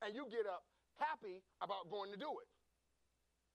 And 0.00 0.16
you 0.16 0.24
get 0.32 0.48
up 0.48 0.64
happy 0.96 1.40
about 1.60 1.88
going 1.88 2.12
to 2.12 2.20
do 2.20 2.28
it. 2.40 2.48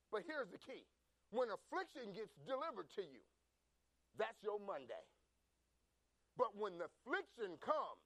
But 0.10 0.26
here's 0.26 0.50
the 0.50 0.62
key 0.62 0.86
when 1.34 1.50
affliction 1.50 2.14
gets 2.14 2.34
delivered 2.46 2.90
to 2.96 3.04
you, 3.06 3.22
that's 4.18 4.42
your 4.46 4.62
Monday. 4.62 5.06
But 6.38 6.54
when 6.58 6.78
the 6.78 6.88
affliction 6.88 7.58
comes, 7.62 8.06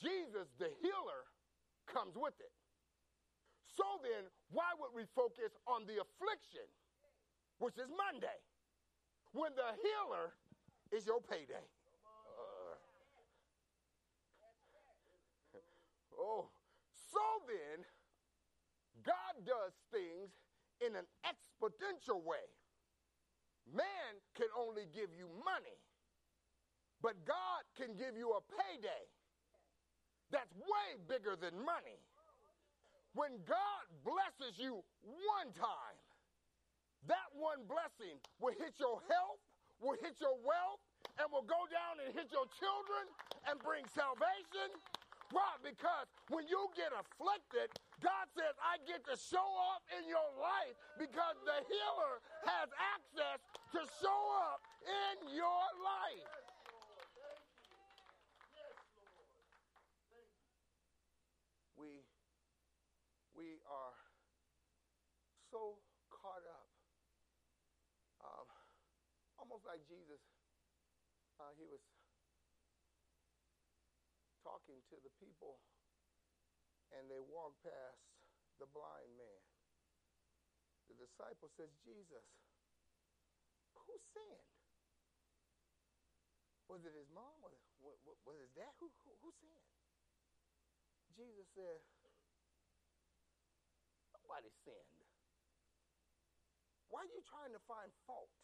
Jesus, 0.00 0.48
the 0.58 0.72
healer, 0.80 1.22
comes 1.86 2.16
with 2.16 2.34
it. 2.40 2.54
So 3.76 3.84
then, 4.02 4.30
why 4.50 4.72
would 4.78 4.94
we 4.94 5.04
focus 5.14 5.52
on 5.66 5.84
the 5.86 5.98
affliction? 5.98 6.66
Which 7.58 7.78
is 7.78 7.88
Monday, 7.90 8.38
when 9.32 9.54
the 9.54 9.74
healer 9.82 10.34
is 10.92 11.06
your 11.06 11.20
payday. 11.20 11.66
Uh, 12.04 12.76
oh, 16.18 16.46
so 16.92 17.22
then, 17.46 17.84
God 19.02 19.46
does 19.46 19.72
things 19.90 20.30
in 20.80 20.96
an 20.96 21.06
exponential 21.24 22.22
way. 22.22 22.46
Man 23.72 24.20
can 24.36 24.48
only 24.58 24.84
give 24.92 25.10
you 25.16 25.28
money, 25.44 25.78
but 27.00 27.14
God 27.24 27.64
can 27.76 27.96
give 27.96 28.16
you 28.16 28.36
a 28.36 28.42
payday 28.44 29.08
that's 30.30 30.52
way 30.54 31.00
bigger 31.08 31.36
than 31.36 31.54
money. 31.64 32.00
When 33.14 33.38
God 33.46 33.84
blesses 34.02 34.58
you 34.58 34.82
one 35.04 35.54
time, 35.54 35.96
that 37.06 37.28
one 37.36 37.60
blessing 37.68 38.16
will 38.40 38.56
hit 38.56 38.80
your 38.80 39.00
health, 39.12 39.40
will 39.80 39.98
hit 40.00 40.16
your 40.20 40.36
wealth, 40.40 40.80
and 41.20 41.28
will 41.28 41.44
go 41.44 41.68
down 41.68 42.00
and 42.00 42.10
hit 42.16 42.32
your 42.32 42.48
children 42.56 43.04
and 43.46 43.60
bring 43.60 43.84
salvation. 43.92 44.72
Why? 45.32 45.56
Because 45.60 46.08
when 46.28 46.48
you 46.48 46.68
get 46.76 46.92
afflicted, 46.96 47.72
God 48.00 48.26
says, 48.32 48.54
I 48.60 48.80
get 48.88 49.04
to 49.08 49.16
show 49.16 49.48
up 49.74 49.82
in 49.92 50.08
your 50.08 50.30
life 50.40 50.76
because 50.96 51.36
the 51.44 51.58
healer 51.68 52.14
has 52.48 52.68
access 52.76 53.40
to 53.76 53.80
show 54.00 54.22
up 54.52 54.60
in 54.84 55.34
your 55.34 55.64
life. 55.80 56.32
We, 61.76 62.04
we 63.36 63.60
are 63.68 63.96
so 65.50 65.80
caught 66.12 66.44
up 66.48 66.64
almost 69.54 69.70
like 69.70 69.86
Jesus. 69.86 70.18
Uh, 71.38 71.54
he 71.54 71.62
was 71.62 71.78
talking 74.42 74.82
to 74.90 74.98
the 74.98 75.14
people, 75.22 75.62
and 76.90 77.06
they 77.06 77.22
walked 77.22 77.62
past 77.62 78.02
the 78.58 78.66
blind 78.74 79.14
man. 79.14 79.42
The 80.90 80.98
disciple 80.98 81.54
says, 81.54 81.70
Jesus, 81.86 82.26
who 83.78 83.94
sinned? 84.10 84.50
Was 86.66 86.82
it 86.82 86.98
his 86.98 87.06
mom? 87.14 87.38
Was, 87.38 87.54
was, 87.78 88.18
was 88.26 88.34
his 88.42 88.50
dad? 88.58 88.74
Who, 88.82 88.90
who, 89.06 89.14
who 89.22 89.30
sinned? 89.38 89.70
Jesus 91.14 91.46
said, 91.54 91.78
Nobody 94.18 94.50
sinned. 94.66 94.98
Why 96.90 97.06
are 97.06 97.12
you 97.14 97.22
trying 97.22 97.54
to 97.54 97.62
find 97.70 97.94
fault? 98.02 98.34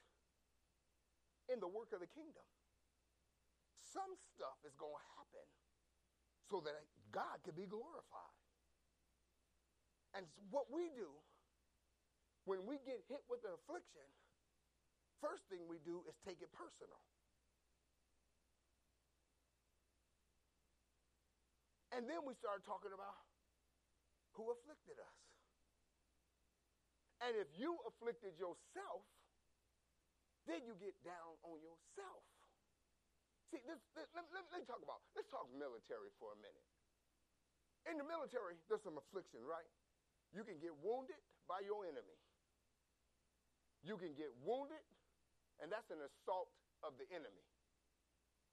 In 1.50 1.58
the 1.58 1.68
work 1.68 1.90
of 1.90 2.00
the 2.00 2.10
kingdom. 2.10 2.46
Some 3.82 4.14
stuff 4.34 4.56
is 4.62 4.72
going 4.78 4.94
to 4.94 5.06
happen 5.18 5.46
so 6.46 6.62
that 6.62 6.86
God 7.10 7.42
can 7.42 7.58
be 7.58 7.66
glorified. 7.66 8.38
And 10.14 10.26
what 10.50 10.70
we 10.70 10.90
do 10.94 11.10
when 12.46 12.66
we 12.66 12.78
get 12.82 13.02
hit 13.10 13.22
with 13.26 13.42
an 13.46 13.54
affliction, 13.54 14.06
first 15.22 15.46
thing 15.50 15.66
we 15.66 15.78
do 15.82 16.02
is 16.06 16.14
take 16.26 16.42
it 16.42 16.50
personal. 16.54 16.98
And 21.90 22.06
then 22.06 22.22
we 22.22 22.38
start 22.38 22.62
talking 22.62 22.94
about 22.94 23.18
who 24.38 24.50
afflicted 24.54 24.98
us. 25.02 25.18
And 27.20 27.36
if 27.36 27.50
you 27.58 27.76
afflicted 27.84 28.38
yourself, 28.38 29.04
then 30.48 30.64
you 30.64 30.76
get 30.80 30.96
down 31.04 31.36
on 31.44 31.60
yourself. 31.60 32.24
See, 33.50 33.60
this, 33.66 33.82
this 33.98 34.06
let, 34.14 34.24
let, 34.30 34.46
let 34.54 34.62
me 34.62 34.66
talk 34.68 34.80
about, 34.80 35.02
let's 35.18 35.26
talk 35.28 35.50
military 35.50 36.14
for 36.22 36.30
a 36.32 36.38
minute. 36.38 36.66
In 37.88 37.96
the 37.96 38.06
military, 38.06 38.60
there's 38.68 38.84
some 38.84 39.00
affliction, 39.00 39.42
right? 39.42 39.66
You 40.30 40.46
can 40.46 40.60
get 40.62 40.76
wounded 40.84 41.18
by 41.50 41.64
your 41.66 41.82
enemy. 41.88 42.18
You 43.82 43.96
can 43.96 44.12
get 44.14 44.30
wounded, 44.44 44.84
and 45.58 45.72
that's 45.72 45.88
an 45.90 45.98
assault 46.04 46.52
of 46.84 46.94
the 47.00 47.08
enemy. 47.10 47.44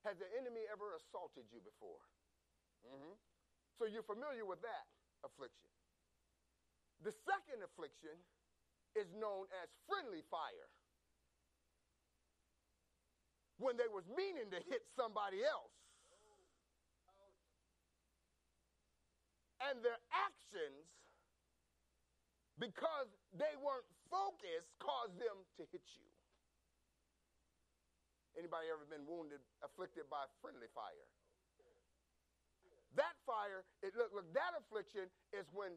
Has 0.08 0.15
the 0.17 0.30
enemy 0.39 0.63
ever 0.71 0.95
assaulted 0.95 1.45
you 1.52 1.60
before? 1.62 2.00
Mm-hmm. 2.88 3.15
So 3.76 3.86
you're 3.86 4.08
familiar 4.08 4.47
with 4.47 4.63
that 4.63 4.88
affliction. 5.21 5.69
The 7.04 7.13
second 7.28 7.62
affliction 7.62 8.15
is 8.97 9.06
known 9.13 9.45
as 9.62 9.69
friendly 9.86 10.26
fire. 10.32 10.71
When 13.58 13.78
they 13.78 13.89
was 13.89 14.06
meaning 14.13 14.54
to 14.54 14.62
hit 14.70 14.86
somebody 14.93 15.41
else. 15.41 15.74
And 19.58 19.82
their 19.82 19.98
actions, 20.13 20.86
because 22.62 23.10
they 23.34 23.58
weren't 23.58 23.89
focused, 24.13 24.70
caused 24.78 25.17
them 25.17 25.41
to 25.58 25.65
hit 25.74 25.82
you. 25.98 26.06
Anybody 28.38 28.70
ever 28.70 28.86
been 28.86 29.10
wounded, 29.10 29.41
afflicted 29.65 30.06
by 30.13 30.30
friendly 30.46 30.70
fire? 30.78 31.10
That 32.93 33.17
fire, 33.26 33.65
it, 33.82 33.98
look, 33.98 34.13
look, 34.13 34.30
that 34.38 34.54
affliction 34.62 35.10
is 35.34 35.50
when 35.50 35.74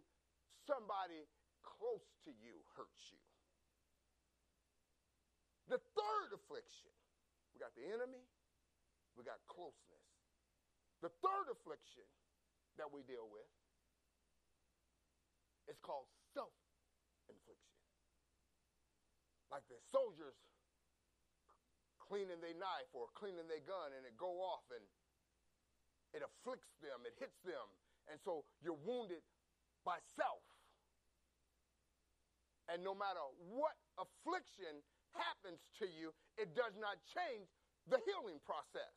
somebody 0.68 1.24
close 1.64 2.04
to 2.28 2.32
you 2.36 2.60
hurts 2.76 3.08
you. 3.08 3.20
The 5.72 5.80
third 5.96 6.36
affliction, 6.36 6.92
we 7.60 7.68
got 7.68 7.76
the 7.76 7.92
enemy, 7.92 8.24
we 9.12 9.20
got 9.20 9.36
closeness. 9.44 10.08
The 11.04 11.12
third 11.20 11.52
affliction 11.52 12.08
that 12.80 12.88
we 12.88 13.04
deal 13.04 13.28
with 13.28 13.52
is 15.68 15.76
called 15.84 16.08
self 16.32 16.56
infliction. 17.28 17.76
Like 19.52 19.68
the 19.68 19.76
soldiers 19.92 20.40
cleaning 22.00 22.40
their 22.40 22.56
knife 22.56 22.88
or 22.96 23.12
cleaning 23.12 23.44
their 23.44 23.60
gun 23.68 23.92
and 23.92 24.08
it 24.08 24.16
go 24.16 24.40
off 24.40 24.64
and 24.72 24.80
it 26.16 26.24
afflicts 26.24 26.72
them, 26.80 27.04
it 27.04 27.12
hits 27.20 27.44
them. 27.44 27.68
And 28.08 28.16
so 28.24 28.48
you're 28.64 28.80
wounded 28.88 29.20
by 29.84 30.00
self. 30.16 30.40
And 32.72 32.80
no 32.80 32.96
matter 32.96 33.20
what 33.52 33.76
affliction 34.00 34.80
happens 35.16 35.60
to 35.82 35.86
you, 35.86 36.14
it 36.38 36.54
does 36.54 36.74
not 36.78 36.98
change 37.10 37.48
the 37.88 37.98
healing 38.06 38.38
process. 38.46 38.94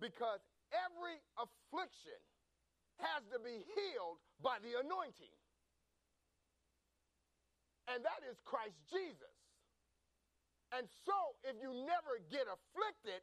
Because 0.00 0.44
every 0.72 1.16
affliction 1.40 2.20
has 3.00 3.24
to 3.32 3.38
be 3.40 3.64
healed 3.76 4.20
by 4.40 4.60
the 4.60 4.76
anointing. 4.80 5.32
And 7.86 8.02
that 8.02 8.20
is 8.26 8.36
Christ 8.42 8.76
Jesus. 8.90 9.36
And 10.74 10.90
so, 11.06 11.38
if 11.46 11.54
you 11.62 11.70
never 11.86 12.18
get 12.26 12.50
afflicted, 12.50 13.22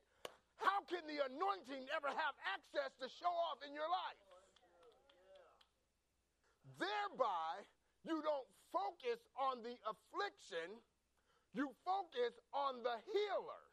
how 0.56 0.88
can 0.88 1.04
the 1.04 1.20
anointing 1.28 1.84
ever 1.92 2.08
have 2.08 2.36
access 2.56 2.96
to 3.04 3.12
show 3.12 3.30
off 3.52 3.60
in 3.68 3.76
your 3.76 3.90
life? 3.90 4.22
Thereby, 6.80 7.68
you 8.08 8.24
don't 8.24 8.48
focus 8.72 9.22
on 9.38 9.62
the 9.62 9.76
affliction, 9.86 10.80
you 11.54 11.70
focus 11.86 12.34
on 12.54 12.82
the 12.82 12.98
healer. 13.14 13.64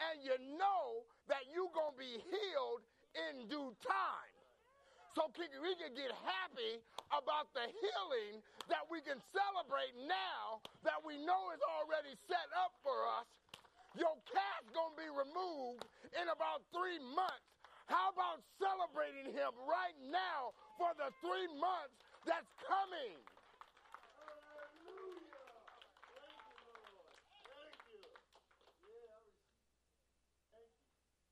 And 0.00 0.24
you 0.24 0.36
know 0.56 1.04
that 1.28 1.44
you're 1.52 1.72
going 1.76 1.92
to 1.92 2.00
be 2.00 2.16
healed 2.24 2.82
in 3.12 3.44
due 3.52 3.76
time. 3.84 4.32
So 5.12 5.28
we 5.36 5.76
can 5.76 5.92
get 5.92 6.08
happy 6.24 6.80
about 7.12 7.52
the 7.52 7.66
healing 7.68 8.40
that 8.72 8.86
we 8.88 9.04
can 9.04 9.20
celebrate 9.34 9.92
now 10.08 10.62
that 10.86 10.96
we 11.02 11.18
know 11.20 11.52
is 11.52 11.60
already 11.60 12.16
set 12.30 12.48
up 12.56 12.72
for 12.80 12.96
us. 13.20 13.28
Your 13.98 14.14
cat's 14.30 14.70
going 14.70 14.94
to 14.94 15.00
be 15.02 15.10
removed 15.10 15.84
in 16.14 16.30
about 16.30 16.62
three 16.70 17.02
months. 17.02 17.44
How 17.90 18.14
about 18.14 18.38
celebrating 18.62 19.34
him 19.34 19.50
right 19.66 19.98
now 20.08 20.54
for 20.78 20.94
the 20.94 21.10
three 21.18 21.50
months 21.58 21.98
that's 22.22 22.46
coming? 22.62 23.18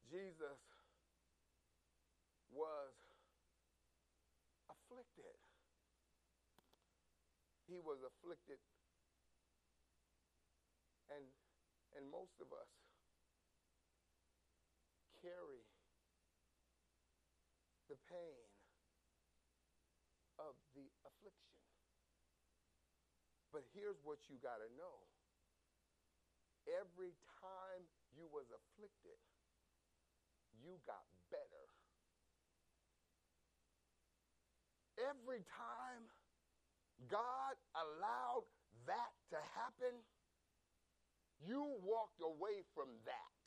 Jesus 0.09 0.61
was 2.49 2.97
afflicted. 4.73 5.37
He 7.69 7.77
was 7.77 8.01
afflicted. 8.01 8.57
And, 11.13 11.25
and 11.97 12.05
most 12.09 12.41
of 12.41 12.49
us 12.53 12.73
carry 15.21 15.65
the 17.89 17.97
pain 18.09 18.49
of 20.41 20.57
the 20.73 20.89
affliction. 21.05 21.57
But 23.53 23.65
here's 23.73 24.01
what 24.05 24.21
you 24.29 24.37
got 24.41 24.61
to 24.61 24.69
know. 24.77 25.05
Every 26.69 27.17
time 27.41 27.83
you 28.13 28.29
was 28.29 28.45
afflicted, 28.53 29.17
you 30.69 30.77
got 30.85 31.05
better 31.31 31.69
every 35.07 35.43
time 35.47 36.03
God 37.09 37.55
allowed 37.75 38.45
that 38.87 39.13
to 39.31 39.39
happen, 39.55 39.95
you 41.47 41.79
walked 41.83 42.21
away 42.21 42.63
from 42.75 42.89
that. 43.05 43.39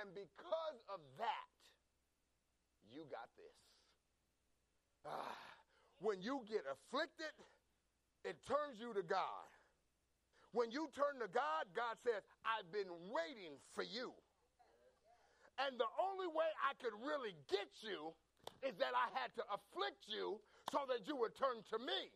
And 0.00 0.14
because 0.14 0.84
of 0.88 1.00
that, 1.18 1.52
you 2.90 3.04
got 3.10 3.28
this. 3.36 3.56
Ah, 5.04 5.36
when 5.98 6.20
you 6.22 6.44
get 6.48 6.64
afflicted, 6.66 7.32
it 8.24 8.36
turns 8.46 8.78
you 8.78 8.94
to 8.94 9.02
God. 9.02 9.48
When 10.52 10.70
you 10.70 10.88
turn 10.94 11.18
to 11.20 11.28
God, 11.28 11.72
God 11.74 11.96
says, 12.04 12.22
I've 12.44 12.70
been 12.70 13.10
waiting 13.10 13.56
for 13.74 13.82
you. 13.82 14.21
And 15.62 15.78
the 15.78 15.88
only 16.02 16.26
way 16.26 16.50
I 16.58 16.74
could 16.82 16.94
really 16.98 17.38
get 17.46 17.70
you 17.86 18.10
is 18.66 18.74
that 18.82 18.94
I 18.98 19.06
had 19.14 19.30
to 19.38 19.44
afflict 19.46 20.10
you 20.10 20.42
so 20.74 20.82
that 20.90 21.06
you 21.06 21.14
would 21.14 21.38
turn 21.38 21.62
to 21.70 21.78
me. 21.78 22.10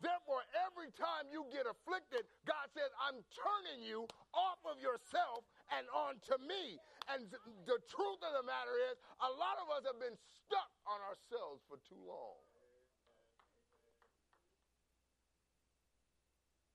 Therefore, 0.00 0.40
every 0.64 0.88
time 0.96 1.28
you 1.28 1.44
get 1.52 1.68
afflicted, 1.68 2.24
God 2.48 2.72
says, 2.72 2.88
I'm 3.04 3.20
turning 3.36 3.84
you 3.84 4.08
off 4.32 4.56
of 4.64 4.80
yourself 4.80 5.44
and 5.76 5.84
onto 5.92 6.40
me. 6.40 6.80
And 7.12 7.28
the 7.68 7.76
truth 7.84 8.20
of 8.24 8.32
the 8.32 8.44
matter 8.48 8.72
is, 8.88 8.96
a 9.20 9.28
lot 9.36 9.60
of 9.60 9.68
us 9.68 9.84
have 9.84 10.00
been 10.00 10.16
stuck 10.16 10.72
on 10.88 11.04
ourselves 11.04 11.60
for 11.68 11.76
too 11.84 12.00
long. 12.00 12.40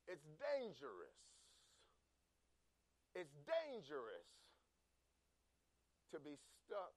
It's 0.05 0.29
dangerous. 0.37 1.17
It's 3.17 3.33
dangerous 3.41 4.29
to 6.15 6.23
be 6.23 6.39
stuck 6.63 6.95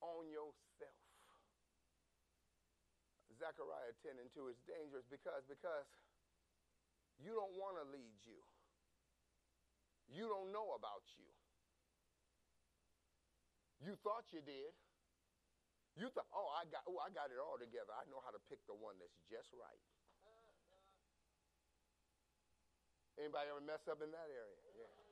on 0.00 0.24
yourself. 0.32 0.96
Zechariah 3.36 3.92
10 4.00 4.16
and 4.16 4.32
2 4.32 4.48
is 4.48 4.56
dangerous 4.64 5.04
because, 5.12 5.44
because 5.44 5.84
you 7.20 7.36
don't 7.36 7.52
want 7.60 7.76
to 7.76 7.84
lead 7.92 8.16
you. 8.24 8.40
You 10.08 10.24
don't 10.32 10.48
know 10.56 10.72
about 10.72 11.04
you. 11.20 11.28
You 13.84 13.92
thought 14.00 14.24
you 14.32 14.40
did. 14.40 14.72
You 16.00 16.08
thought, 16.16 16.30
oh, 16.32 16.48
I 16.56 16.64
got, 16.72 16.88
oh, 16.88 16.96
I 17.04 17.12
got 17.12 17.28
it 17.28 17.36
all 17.36 17.60
together. 17.60 17.92
I 17.92 18.08
know 18.08 18.24
how 18.24 18.32
to 18.32 18.40
pick 18.48 18.64
the 18.64 18.74
one 18.74 18.96
that's 18.96 19.20
just 19.28 19.52
right. 19.52 19.84
Anybody 23.20 23.46
ever 23.52 23.62
mess 23.62 23.84
up 23.86 24.00
in 24.00 24.10
that 24.10 24.28
area? 24.32 24.58
Yeah. 24.74 25.03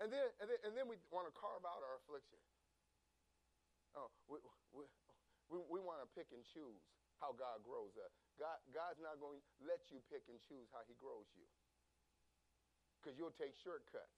And 0.00 0.08
then, 0.08 0.24
and 0.40 0.48
then, 0.48 0.60
and 0.64 0.72
then 0.72 0.88
we 0.88 0.96
want 1.12 1.28
to 1.28 1.34
carve 1.36 1.60
out 1.68 1.84
our 1.84 2.00
affliction. 2.00 2.40
Oh, 3.92 4.08
we, 4.32 4.40
we, 4.72 4.88
we, 5.52 5.60
we 5.68 5.78
want 5.84 6.00
to 6.00 6.08
pick 6.16 6.32
and 6.32 6.40
choose 6.56 6.80
how 7.20 7.36
God 7.36 7.60
grows 7.60 7.92
us. 8.00 8.12
God, 8.40 8.56
God's 8.72 8.96
not 9.04 9.20
going 9.20 9.36
to 9.36 9.44
let 9.68 9.84
you 9.92 10.00
pick 10.08 10.24
and 10.32 10.40
choose 10.40 10.64
how 10.72 10.80
he 10.88 10.96
grows 10.96 11.28
you. 11.36 11.44
Because 12.96 13.20
you'll 13.20 13.36
take 13.36 13.52
shortcuts. 13.60 14.16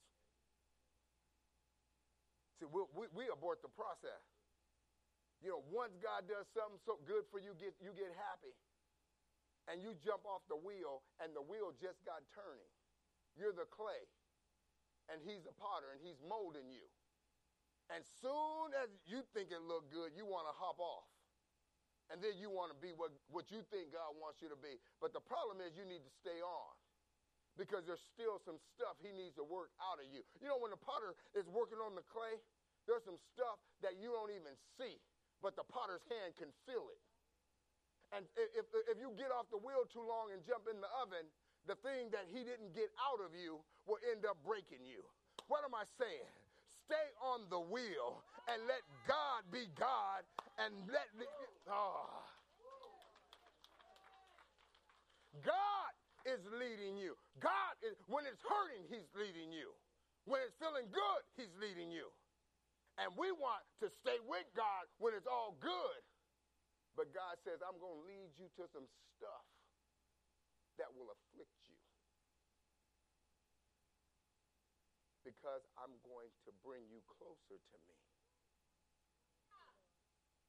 See, 2.63 2.71
we, 2.71 2.87
we, 2.95 3.11
we 3.11 3.25
abort 3.27 3.59
the 3.67 3.73
process. 3.75 4.23
You 5.43 5.59
know, 5.59 5.67
once 5.75 5.99
God 5.99 6.31
does 6.31 6.47
something 6.55 6.79
so 6.87 7.03
good 7.03 7.27
for 7.35 7.43
you, 7.43 7.59
get, 7.59 7.75
you 7.83 7.91
get 7.99 8.15
happy. 8.15 8.55
And 9.67 9.83
you 9.83 9.99
jump 9.99 10.23
off 10.23 10.47
the 10.47 10.59
wheel, 10.59 11.03
and 11.19 11.35
the 11.35 11.43
wheel 11.43 11.75
just 11.83 11.99
got 12.07 12.23
turning. 12.31 12.71
You're 13.35 13.55
the 13.55 13.67
clay 13.67 14.07
and 15.11 15.23
he's 15.25 15.47
a 15.47 15.55
potter 15.57 15.91
and 15.95 16.01
he's 16.05 16.19
molding 16.27 16.69
you. 16.71 16.87
And 17.91 18.05
soon 18.23 18.73
as 18.79 18.89
you 19.07 19.23
think 19.35 19.51
it 19.51 19.63
look 19.65 19.91
good, 19.91 20.15
you 20.15 20.25
want 20.25 20.47
to 20.47 20.55
hop 20.57 20.79
off. 20.79 21.09
And 22.11 22.21
then 22.21 22.37
you 22.37 22.53
want 22.53 22.71
to 22.73 22.79
be 22.79 22.93
what, 22.93 23.11
what 23.33 23.49
you 23.51 23.65
think 23.73 23.93
God 23.93 24.13
wants 24.21 24.45
you 24.45 24.49
to 24.53 24.59
be. 24.61 24.77
But 25.01 25.13
the 25.17 25.23
problem 25.25 25.65
is 25.65 25.73
you 25.77 25.89
need 25.89 26.05
to 26.05 26.13
stay 26.21 26.39
on. 26.45 26.73
because 27.57 27.85
there's 27.85 28.03
still 28.17 28.41
some 28.41 28.57
stuff 28.73 28.97
he 29.05 29.13
needs 29.13 29.37
to 29.37 29.45
work 29.45 29.73
out 29.81 30.01
of 30.01 30.07
you. 30.09 30.25
You 30.41 30.49
know, 30.49 30.57
when 30.61 30.73
the 30.73 30.81
potter 30.81 31.13
is 31.37 31.45
working 31.53 31.81
on 31.81 31.93
the 31.93 32.05
clay, 32.09 32.41
there's 32.89 33.05
some 33.05 33.21
stuff 33.37 33.61
that 33.85 34.01
you 34.01 34.11
don't 34.11 34.33
even 34.33 34.57
see, 34.81 34.99
but 35.45 35.55
the 35.55 35.67
potter's 35.67 36.03
hand 36.09 36.35
can 36.41 36.49
feel 36.65 36.89
it. 36.91 37.01
And 38.13 38.29
if, 38.37 38.69
if 38.93 38.97
you 39.01 39.13
get 39.17 39.33
off 39.33 39.49
the 39.49 39.61
wheel 39.61 39.89
too 39.89 40.05
long 40.05 40.33
and 40.37 40.45
jump 40.45 40.69
in 40.69 40.81
the 40.81 40.91
oven, 41.01 41.25
the 41.67 41.77
thing 41.77 42.11
that 42.11 42.27
he 42.27 42.43
didn't 42.43 42.75
get 42.75 42.91
out 42.99 43.23
of 43.23 43.35
you 43.35 43.63
will 43.87 43.99
end 44.11 44.27
up 44.27 44.37
breaking 44.43 44.83
you. 44.85 45.03
What 45.47 45.65
am 45.65 45.75
I 45.75 45.85
saying? 45.99 46.33
Stay 46.67 47.09
on 47.23 47.49
the 47.51 47.61
wheel 47.61 48.23
and 48.49 48.67
let 48.67 48.83
God 49.07 49.47
be 49.51 49.67
God 49.79 50.27
and 50.59 50.75
let 50.91 51.07
the, 51.19 51.27
oh. 51.71 52.27
God 55.43 55.93
is 56.27 56.43
leading 56.59 56.99
you. 56.99 57.15
God 57.41 57.75
is, 57.83 57.95
when 58.07 58.27
it's 58.27 58.43
hurting, 58.43 58.85
He's 58.91 59.09
leading 59.15 59.53
you. 59.53 59.71
When 60.27 60.43
it's 60.43 60.55
feeling 60.59 60.91
good, 60.91 61.23
He's 61.37 61.55
leading 61.61 61.91
you. 61.91 62.11
And 62.99 63.17
we 63.17 63.33
want 63.33 63.63
to 63.81 63.89
stay 64.03 64.19
with 64.27 64.47
God 64.55 64.85
when 64.99 65.15
it's 65.15 65.27
all 65.27 65.57
good. 65.61 66.03
But 66.95 67.15
God 67.15 67.39
says, 67.41 67.63
I'm 67.65 67.79
going 67.81 68.03
to 68.03 68.07
lead 68.07 68.31
you 68.37 68.49
to 68.61 68.69
some 68.69 68.85
stuff 69.17 69.52
that 70.81 70.91
will 70.93 71.13
afflict 71.13 71.57
you. 71.69 71.79
Because 75.23 75.63
I'm 75.79 75.95
going 76.03 76.33
to 76.47 76.51
bring 76.65 76.89
you 76.91 77.01
closer 77.07 77.59
to 77.59 77.77
me. 77.89 77.99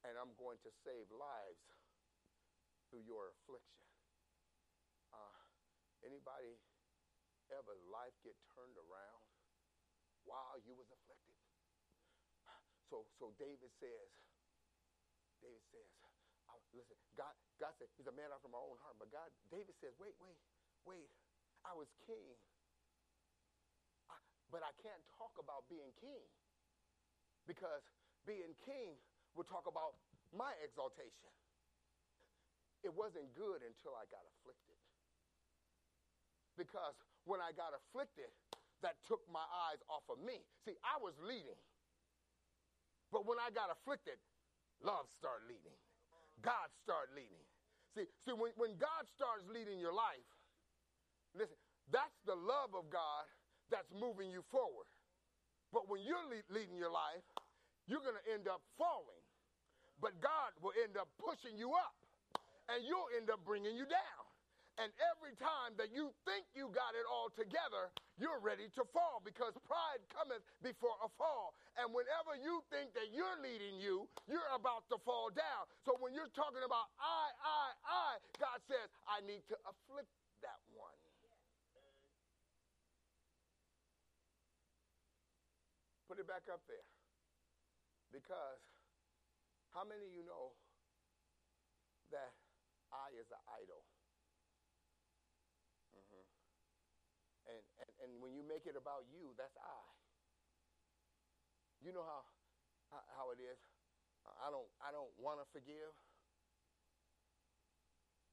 And 0.04 0.20
I'm 0.20 0.36
going 0.36 0.60
to 0.66 0.70
save 0.84 1.08
lives 1.08 1.64
through 2.90 3.06
your 3.08 3.32
affliction. 3.32 3.88
Uh, 5.14 5.40
anybody 6.04 6.60
ever 7.54 7.76
life 7.88 8.12
get 8.20 8.36
turned 8.52 8.76
around 8.76 9.24
while 10.28 10.60
you 10.60 10.76
was 10.76 10.90
afflicted? 10.92 11.38
So, 12.92 13.08
so 13.16 13.32
David 13.40 13.72
says, 13.80 14.10
David 15.40 15.64
says, 15.72 15.88
oh, 16.54 16.62
listen, 16.72 16.96
God, 17.18 17.34
God 17.58 17.74
said, 17.78 17.90
he's 17.98 18.06
a 18.06 18.14
man 18.14 18.30
after 18.30 18.48
my 18.48 18.58
own 18.58 18.78
heart. 18.78 18.96
But 18.98 19.10
God, 19.10 19.28
David 19.50 19.74
says, 19.82 19.92
wait, 19.98 20.14
wait, 20.22 20.38
wait. 20.86 21.10
I 21.66 21.74
was 21.74 21.88
king. 22.06 22.38
I, 24.10 24.16
but 24.50 24.62
I 24.62 24.70
can't 24.78 25.02
talk 25.18 25.34
about 25.38 25.66
being 25.68 25.90
king 25.98 26.22
because 27.46 27.82
being 28.26 28.54
king 28.64 28.94
will 29.34 29.44
talk 29.44 29.66
about 29.66 29.98
my 30.32 30.54
exaltation. 30.62 31.30
It 32.82 32.92
wasn't 32.94 33.34
good 33.34 33.62
until 33.62 33.96
I 33.96 34.04
got 34.06 34.22
afflicted. 34.28 34.76
Because 36.56 36.94
when 37.24 37.40
I 37.40 37.52
got 37.52 37.72
afflicted, 37.74 38.30
that 38.82 39.02
took 39.08 39.24
my 39.32 39.44
eyes 39.72 39.80
off 39.88 40.04
of 40.10 40.20
me. 40.20 40.44
See, 40.64 40.76
I 40.84 41.00
was 41.00 41.14
leading. 41.18 41.56
But 43.10 43.24
when 43.26 43.38
I 43.40 43.50
got 43.50 43.70
afflicted, 43.70 44.18
love 44.84 45.08
started 45.18 45.48
leading. 45.48 45.72
God 46.40 46.72
started 46.74 47.14
leading. 47.14 47.46
See, 47.88 48.08
see 48.18 48.32
when, 48.32 48.52
when 48.54 48.78
God 48.78 49.08
starts 49.08 49.46
leading 49.46 49.80
your 49.80 49.92
life, 49.94 50.26
listen, 51.34 51.58
that's 51.86 52.20
the 52.20 52.36
love 52.36 52.74
of 52.74 52.90
God 52.90 53.28
that's 53.68 53.92
moving 53.92 54.30
you 54.30 54.42
forward. 54.42 54.88
But 55.72 55.88
when 55.88 56.02
you're 56.02 56.26
le- 56.26 56.44
leading 56.48 56.76
your 56.76 56.90
life, 56.90 57.24
you're 57.86 58.02
going 58.02 58.22
to 58.22 58.30
end 58.32 58.48
up 58.48 58.62
falling. 58.76 59.22
But 59.98 60.20
God 60.20 60.54
will 60.60 60.74
end 60.82 60.96
up 60.96 61.16
pushing 61.18 61.58
you 61.58 61.74
up, 61.74 61.96
and 62.68 62.84
you'll 62.84 63.08
end 63.16 63.30
up 63.30 63.44
bringing 63.44 63.76
you 63.76 63.86
down. 63.86 64.23
And 64.74 64.90
every 65.14 65.38
time 65.38 65.78
that 65.78 65.94
you 65.94 66.10
think 66.26 66.50
you 66.50 66.66
got 66.74 66.98
it 66.98 67.06
all 67.06 67.30
together, 67.30 67.94
you're 68.18 68.42
ready 68.42 68.66
to 68.74 68.82
fall 68.90 69.22
because 69.22 69.54
pride 69.62 70.02
cometh 70.10 70.42
before 70.66 70.98
a 70.98 71.10
fall. 71.14 71.54
And 71.78 71.94
whenever 71.94 72.34
you 72.42 72.58
think 72.74 72.90
that 72.98 73.14
you're 73.14 73.38
leading 73.38 73.78
you, 73.78 74.10
you're 74.26 74.50
about 74.50 74.90
to 74.90 74.98
fall 75.06 75.30
down. 75.30 75.70
So 75.86 75.94
when 76.02 76.10
you're 76.10 76.30
talking 76.34 76.66
about 76.66 76.90
I, 76.98 77.30
I, 77.38 77.64
I, 77.86 78.08
God 78.42 78.58
says, 78.66 78.90
I 79.06 79.22
need 79.22 79.46
to 79.46 79.56
afflict 79.62 80.10
that 80.42 80.58
one. 80.74 80.98
Put 86.10 86.18
it 86.18 86.28
back 86.28 86.44
up 86.52 86.60
there. 86.68 86.84
Because 88.12 88.60
how 89.72 89.82
many 89.86 90.04
of 90.06 90.12
you 90.12 90.22
know 90.22 90.54
that 92.10 92.34
I 92.92 93.10
is 93.18 93.26
an 93.30 93.42
idol? 93.50 93.82
And, 97.50 97.60
and, 97.82 97.90
and 98.04 98.10
when 98.22 98.32
you 98.36 98.43
make 98.54 98.70
it 98.70 98.78
about 98.78 99.02
you, 99.10 99.34
that's 99.34 99.58
I. 99.58 99.82
You 101.82 101.90
know 101.90 102.06
how, 102.06 102.22
how 103.18 103.34
it 103.34 103.42
is. 103.42 103.58
I 104.22 104.54
don't, 104.54 104.70
I 104.78 104.94
don't 104.94 105.10
want 105.18 105.42
to 105.42 105.46
forgive. 105.50 105.90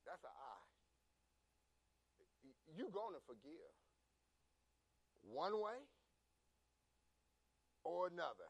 That's 0.05 0.21
an 0.21 0.29
I. 0.29 0.57
You're 2.77 2.93
going 2.93 3.17
to 3.17 3.23
forgive 3.25 3.73
one 5.25 5.57
way 5.57 5.81
or 7.81 8.13
another. 8.13 8.47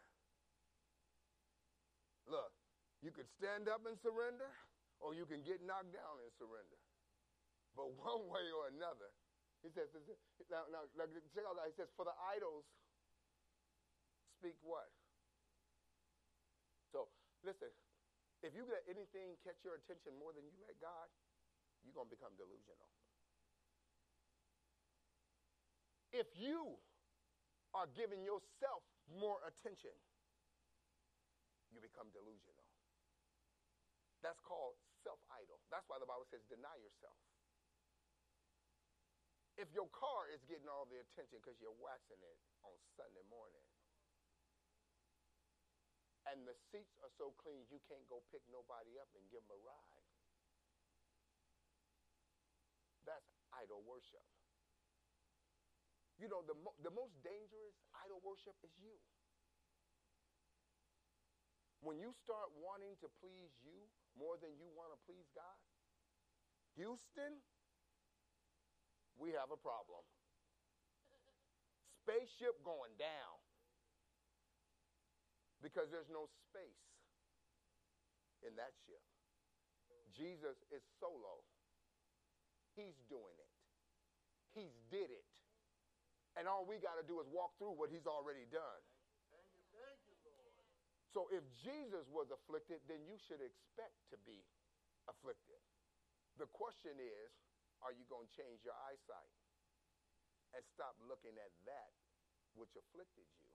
Look, 2.28 2.52
you 3.00 3.16
could 3.16 3.32
stand 3.40 3.72
up 3.72 3.88
and 3.88 3.96
surrender, 4.04 4.52
or 5.00 5.16
you 5.16 5.24
can 5.26 5.42
get 5.42 5.64
knocked 5.64 5.96
down 5.96 6.20
and 6.20 6.32
surrender. 6.36 6.80
But 7.74 7.96
one 8.04 8.28
way 8.28 8.46
or 8.52 8.70
another, 8.70 9.10
he 9.62 9.70
says, 9.70 9.94
now, 10.50 10.66
now, 10.74 10.90
now 10.98 11.06
check 11.34 11.46
out 11.46 11.54
that. 11.58 11.70
He 11.70 11.78
says, 11.78 11.90
for 11.94 12.06
the 12.06 12.18
idols 12.34 12.66
speak 14.42 14.58
what? 14.66 14.90
So, 16.90 17.06
listen, 17.46 17.70
if 18.42 18.58
you 18.58 18.66
let 18.66 18.82
anything 18.90 19.38
catch 19.46 19.62
your 19.62 19.78
attention 19.78 20.18
more 20.18 20.34
than 20.34 20.50
you 20.50 20.58
let 20.66 20.74
God, 20.82 21.08
you're 21.86 21.94
going 21.94 22.10
to 22.10 22.14
become 22.14 22.34
delusional. 22.42 22.90
If 26.10 26.28
you 26.36 26.76
are 27.78 27.88
giving 27.96 28.26
yourself 28.26 28.84
more 29.08 29.40
attention, 29.46 29.96
you 31.72 31.80
become 31.80 32.12
delusional. 32.12 32.68
That's 34.26 34.42
called 34.44 34.76
self 35.06 35.22
idol. 35.32 35.62
That's 35.72 35.88
why 35.88 35.98
the 36.02 36.10
Bible 36.10 36.28
says, 36.30 36.44
deny 36.52 36.76
yourself. 36.82 37.16
If 39.62 39.70
your 39.78 39.90
car 39.94 40.26
is 40.34 40.42
getting 40.50 40.66
all 40.66 40.90
the 40.90 40.98
attention 41.06 41.38
because 41.38 41.62
you're 41.62 41.78
waxing 41.78 42.18
it 42.18 42.40
on 42.66 42.74
Sunday 42.98 43.22
morning, 43.30 43.62
and 46.26 46.50
the 46.50 46.58
seats 46.74 46.98
are 47.06 47.14
so 47.14 47.30
clean 47.46 47.70
you 47.70 47.78
can't 47.86 48.08
go 48.10 48.26
pick 48.34 48.42
nobody 48.50 48.98
up 48.98 49.14
and 49.14 49.22
give 49.30 49.46
them 49.46 49.54
a 49.54 49.62
ride, 49.62 50.10
that's 53.06 53.30
idol 53.54 53.86
worship. 53.86 54.26
You 56.18 56.28
know, 56.28 56.42
the, 56.42 56.58
mo- 56.58 56.78
the 56.82 56.90
most 56.90 57.14
dangerous 57.22 57.78
idol 57.94 58.22
worship 58.22 58.58
is 58.66 58.74
you. 58.82 58.98
When 61.82 62.02
you 62.02 62.14
start 62.14 62.50
wanting 62.58 62.98
to 62.98 63.10
please 63.22 63.54
you 63.62 63.90
more 64.18 64.38
than 64.42 64.58
you 64.58 64.70
want 64.74 64.94
to 64.94 65.00
please 65.06 65.30
God, 65.38 65.62
Houston, 66.78 67.42
we 69.22 69.30
have 69.38 69.54
a 69.54 69.60
problem. 69.62 70.02
Spaceship 72.02 72.58
going 72.66 72.98
down 72.98 73.38
because 75.62 75.94
there's 75.94 76.10
no 76.10 76.26
space 76.50 76.90
in 78.42 78.58
that 78.58 78.74
ship. 78.90 79.06
Jesus 80.18 80.58
is 80.74 80.82
solo. 80.98 81.46
He's 82.74 82.98
doing 83.06 83.38
it. 83.38 83.54
He's 84.58 84.74
did 84.90 85.14
it. 85.14 85.32
And 86.34 86.50
all 86.50 86.66
we 86.66 86.82
got 86.82 86.98
to 86.98 87.06
do 87.06 87.22
is 87.22 87.30
walk 87.30 87.54
through 87.62 87.78
what 87.78 87.94
he's 87.94 88.10
already 88.10 88.50
done. 88.50 88.82
So 91.14 91.28
if 91.30 91.44
Jesus 91.62 92.08
was 92.08 92.32
afflicted, 92.32 92.80
then 92.88 93.04
you 93.04 93.20
should 93.20 93.44
expect 93.44 94.00
to 94.10 94.18
be 94.24 94.42
afflicted. 95.12 95.60
The 96.40 96.48
question 96.56 96.96
is, 96.98 97.30
are 97.82 97.94
you 97.94 98.06
going 98.10 98.30
to 98.30 98.34
change 98.34 98.62
your 98.62 98.78
eyesight 98.88 99.32
and 100.54 100.62
stop 100.74 100.94
looking 101.06 101.34
at 101.42 101.52
that 101.66 101.92
which 102.54 102.74
afflicted 102.78 103.28
you 103.42 103.50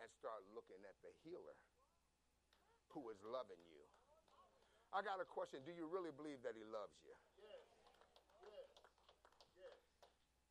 and 0.00 0.08
start 0.16 0.44
looking 0.52 0.80
at 0.84 0.96
the 1.00 1.12
healer 1.24 1.56
who 2.92 3.08
is 3.08 3.20
loving 3.24 3.60
you? 3.70 3.84
I 4.90 5.06
got 5.06 5.22
a 5.22 5.28
question. 5.28 5.62
Do 5.62 5.70
you 5.70 5.86
really 5.86 6.10
believe 6.10 6.42
that 6.42 6.58
he 6.58 6.66
loves 6.66 6.98
you? 7.06 7.14
Yes. 7.38 7.62
Yes. 8.42 8.70
Yes. 9.54 9.78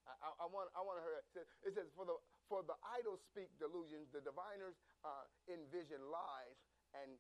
I, 0.07 0.31
I, 0.39 0.47
want, 0.47 0.71
I 0.71 0.79
want 0.79 0.97
to 0.97 1.03
hear 1.03 1.19
it. 1.19 1.27
It 1.67 1.75
says, 1.75 1.91
for 1.91 2.07
the, 2.07 2.15
for 2.47 2.63
the 2.63 2.79
idols 2.87 3.19
speak 3.27 3.51
delusions, 3.59 4.07
the 4.15 4.23
diviners 4.23 4.79
uh, 5.03 5.27
envision 5.51 5.99
lies 6.07 6.55
and 6.95 7.19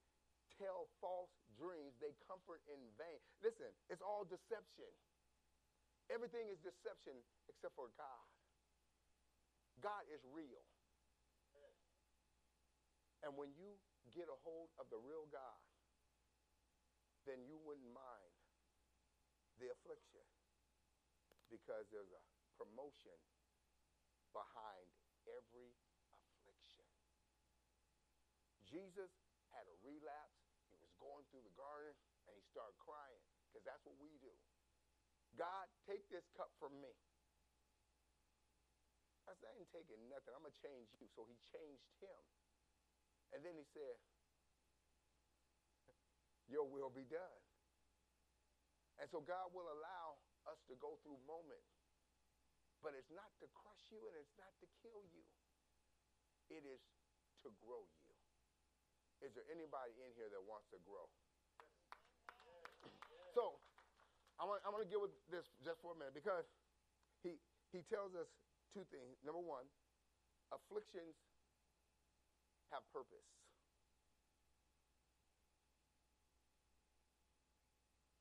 tell 0.55 0.87
false 1.03 1.29
dreams. 1.59 1.91
They 1.99 2.15
comfort 2.23 2.63
in 2.71 2.79
vain. 2.95 3.19
Listen, 3.43 3.67
it's 3.91 4.01
all 4.01 4.23
deception. 4.23 4.89
Everything 6.09 6.49
is 6.49 6.57
deception 6.59 7.21
except 7.47 7.77
for 7.77 7.93
God. 7.93 8.25
God 9.79 10.03
is 10.09 10.25
real. 10.25 10.65
And 13.21 13.35
when 13.35 13.53
you 13.53 13.77
get 14.11 14.31
a 14.31 14.37
hold 14.41 14.71
of 14.79 14.89
the 14.89 14.97
real 14.97 15.27
God, 15.29 15.59
then 17.27 17.43
you 17.45 17.59
wouldn't 17.61 17.91
mind 17.93 18.33
the 19.59 19.69
affliction 19.69 20.23
because 21.51 21.85
there's 21.91 22.09
a 22.09 22.23
promotion 22.55 23.19
behind 24.31 24.87
every 25.27 25.75
affliction. 26.31 26.87
Jesus 28.65 29.11
had 29.51 29.67
a 29.67 29.75
relapse. 29.83 30.39
He 30.71 30.77
was 30.79 30.93
going 31.01 31.25
through 31.29 31.43
the 31.43 31.55
garden 31.59 31.93
and 32.29 32.33
he 32.37 32.43
started 32.49 32.77
crying 32.79 33.21
because 33.49 33.65
that's 33.65 33.83
what 33.83 33.97
we 33.99 34.15
do. 34.21 34.33
God, 35.37 35.65
take 35.85 36.05
this 36.09 36.25
cup 36.33 36.49
from 36.57 36.73
me. 36.81 36.93
I 39.29 39.37
said, 39.37 39.53
I 39.53 39.61
ain't 39.61 39.69
taking 39.69 40.01
nothing. 40.09 40.33
I'm 40.33 40.41
going 40.41 40.53
to 40.53 40.61
change 40.65 40.89
you. 40.97 41.05
So 41.13 41.25
he 41.29 41.37
changed 41.53 41.93
him. 42.01 42.21
And 43.29 43.45
then 43.45 43.53
he 43.53 43.65
said, 43.77 43.95
Your 46.49 46.65
will 46.65 46.89
be 46.89 47.05
done. 47.05 47.41
And 48.97 49.05
so 49.13 49.21
God 49.21 49.53
will 49.53 49.69
allow 49.69 50.17
us 50.49 50.57
to 50.65 50.75
go 50.81 50.97
through 51.05 51.21
moments. 51.29 51.69
But 52.81 52.97
it's 52.97 53.11
not 53.13 53.29
to 53.43 53.47
crush 53.53 53.85
you 53.93 54.01
and 54.09 54.15
it's 54.17 54.33
not 54.39 54.51
to 54.63 54.67
kill 54.81 55.03
you. 55.13 55.23
It 56.49 56.65
is 56.65 56.81
to 57.45 57.53
grow 57.61 57.85
you. 57.85 58.15
Is 59.21 59.35
there 59.35 59.45
anybody 59.51 59.93
in 59.99 60.15
here 60.15 60.31
that 60.31 60.41
wants 60.47 60.71
to 60.71 60.79
grow? 60.87 61.05
So 63.35 63.59
I 64.39 64.47
want, 64.47 64.63
I 64.63 64.71
want 64.71 64.79
to 64.79 64.87
get 64.87 65.03
with 65.03 65.11
this 65.27 65.43
just 65.59 65.83
for 65.83 65.91
a 65.91 65.97
minute 65.99 66.15
because 66.15 66.47
he, 67.27 67.35
he 67.75 67.83
tells 67.91 68.15
us 68.15 68.31
two 68.71 68.87
things. 68.87 69.19
Number 69.27 69.43
one, 69.43 69.67
afflictions 70.55 71.19
have 72.71 72.87
purpose. 72.95 73.27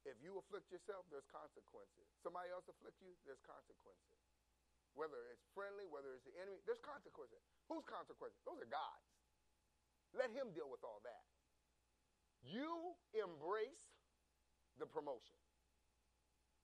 If 0.03 0.19
you 0.25 0.41
afflict 0.43 0.67
yourself, 0.75 1.07
there's 1.13 1.29
consequences. 1.31 2.09
Somebody 2.25 2.51
else 2.51 2.67
afflict 2.67 2.99
you, 2.99 3.15
there's 3.29 3.45
consequences. 3.47 4.19
Whether 4.97 5.21
it's 5.31 5.45
friendly, 5.55 5.87
whether 5.87 6.17
it's 6.17 6.25
the 6.27 6.35
enemy, 6.41 6.59
there's 6.67 6.83
consequences. 6.83 7.39
Whose 7.71 7.85
consequences? 7.87 8.41
Those 8.43 8.59
are 8.59 8.73
God's. 8.73 9.07
Let 10.17 10.33
him 10.33 10.51
deal 10.57 10.67
with 10.67 10.81
all 10.83 11.05
that. 11.05 11.29
You 12.43 12.97
embrace 13.13 13.85
the 14.81 14.89
promotion 14.89 15.37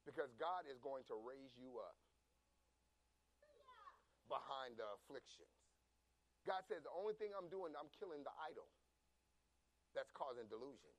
because 0.05 0.31
God 0.37 0.69
is 0.69 0.77
going 0.81 1.05
to 1.09 1.17
raise 1.17 1.57
you 1.57 1.81
up 1.81 1.97
behind 4.29 4.77
the 4.77 4.88
afflictions. 5.01 5.53
God 6.45 6.64
says, 6.69 6.85
the 6.85 6.93
only 6.93 7.17
thing 7.17 7.33
I'm 7.33 7.49
doing, 7.49 7.73
I'm 7.73 7.88
killing 7.97 8.21
the 8.21 8.33
idol 8.45 8.69
that's 9.97 10.12
causing 10.12 10.45
delusion 10.53 10.93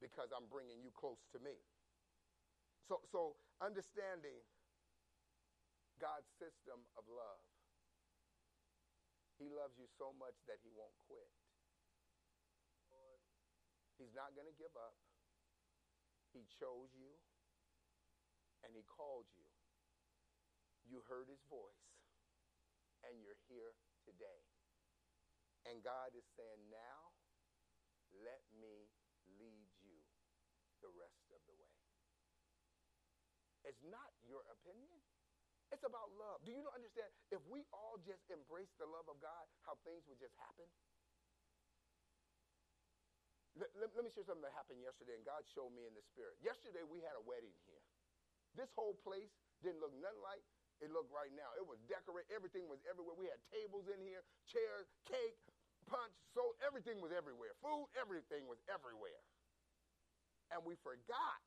because 0.00 0.32
I'm 0.32 0.48
bringing 0.48 0.80
you 0.80 0.92
close 0.96 1.20
to 1.36 1.38
me. 1.40 1.60
So, 2.88 3.04
so 3.08 3.36
understanding 3.60 4.40
God's 6.00 6.28
system 6.40 6.80
of 6.96 7.04
love. 7.08 7.44
He 9.36 9.50
loves 9.50 9.76
you 9.76 9.88
so 9.98 10.14
much 10.16 10.36
that 10.48 10.62
he 10.64 10.72
won't 10.72 10.94
quit. 11.04 11.28
He's 13.98 14.14
not 14.14 14.34
going 14.34 14.50
to 14.50 14.56
give 14.58 14.74
up. 14.74 14.98
He 16.34 16.42
chose 16.58 16.90
you 16.98 17.14
and 18.64 18.72
he 18.72 18.82
called 18.88 19.28
you. 19.36 19.46
You 20.88 21.04
heard 21.08 21.28
his 21.28 21.40
voice 21.48 21.84
and 23.04 23.20
you're 23.20 23.40
here 23.48 23.76
today. 24.08 24.40
And 25.68 25.80
God 25.80 26.12
is 26.12 26.24
saying, 26.36 26.60
now 26.68 27.12
let 28.20 28.44
me 28.56 28.88
lead 29.40 29.68
you 29.80 29.96
the 30.84 30.92
rest 30.92 31.24
of 31.32 31.40
the 31.48 31.56
way. 31.56 31.76
It's 33.64 33.80
not 33.84 34.12
your 34.28 34.44
opinion. 34.52 35.00
It's 35.72 35.84
about 35.84 36.12
love. 36.20 36.44
Do 36.44 36.52
you 36.52 36.60
not 36.60 36.76
understand? 36.76 37.08
If 37.32 37.40
we 37.48 37.64
all 37.72 37.96
just 38.04 38.28
embrace 38.28 38.70
the 38.76 38.84
love 38.84 39.08
of 39.08 39.16
God, 39.24 39.48
how 39.64 39.80
things 39.82 40.04
would 40.06 40.20
just 40.20 40.36
happen? 40.36 40.68
Let, 43.54 43.70
let, 43.78 43.88
let, 43.94 44.02
me 44.02 44.10
share 44.10 44.26
something 44.26 44.42
that 44.42 44.52
happened 44.54 44.82
yesterday, 44.82 45.14
and 45.14 45.22
God 45.22 45.46
showed 45.46 45.70
me 45.70 45.86
in 45.86 45.94
the 45.94 46.02
spirit. 46.02 46.34
Yesterday, 46.42 46.82
we 46.82 47.00
had 47.06 47.14
a 47.14 47.22
wedding 47.22 47.54
here. 47.70 47.83
This 48.54 48.70
whole 48.78 48.94
place 49.02 49.30
didn't 49.62 49.82
look 49.82 49.94
nothing 49.98 50.22
like 50.22 50.42
it 50.82 50.90
looked 50.90 51.10
right 51.14 51.30
now. 51.34 51.54
It 51.54 51.66
was 51.66 51.78
decorated. 51.86 52.30
Everything 52.34 52.66
was 52.66 52.82
everywhere. 52.86 53.14
We 53.14 53.30
had 53.30 53.38
tables 53.50 53.86
in 53.86 54.02
here, 54.02 54.26
chairs, 54.50 54.90
cake, 55.06 55.38
punch, 55.86 56.14
so 56.34 56.54
everything 56.64 56.98
was 56.98 57.14
everywhere. 57.14 57.54
Food, 57.62 57.90
everything 57.94 58.46
was 58.50 58.58
everywhere. 58.66 59.22
And 60.50 60.62
we 60.66 60.74
forgot 60.82 61.40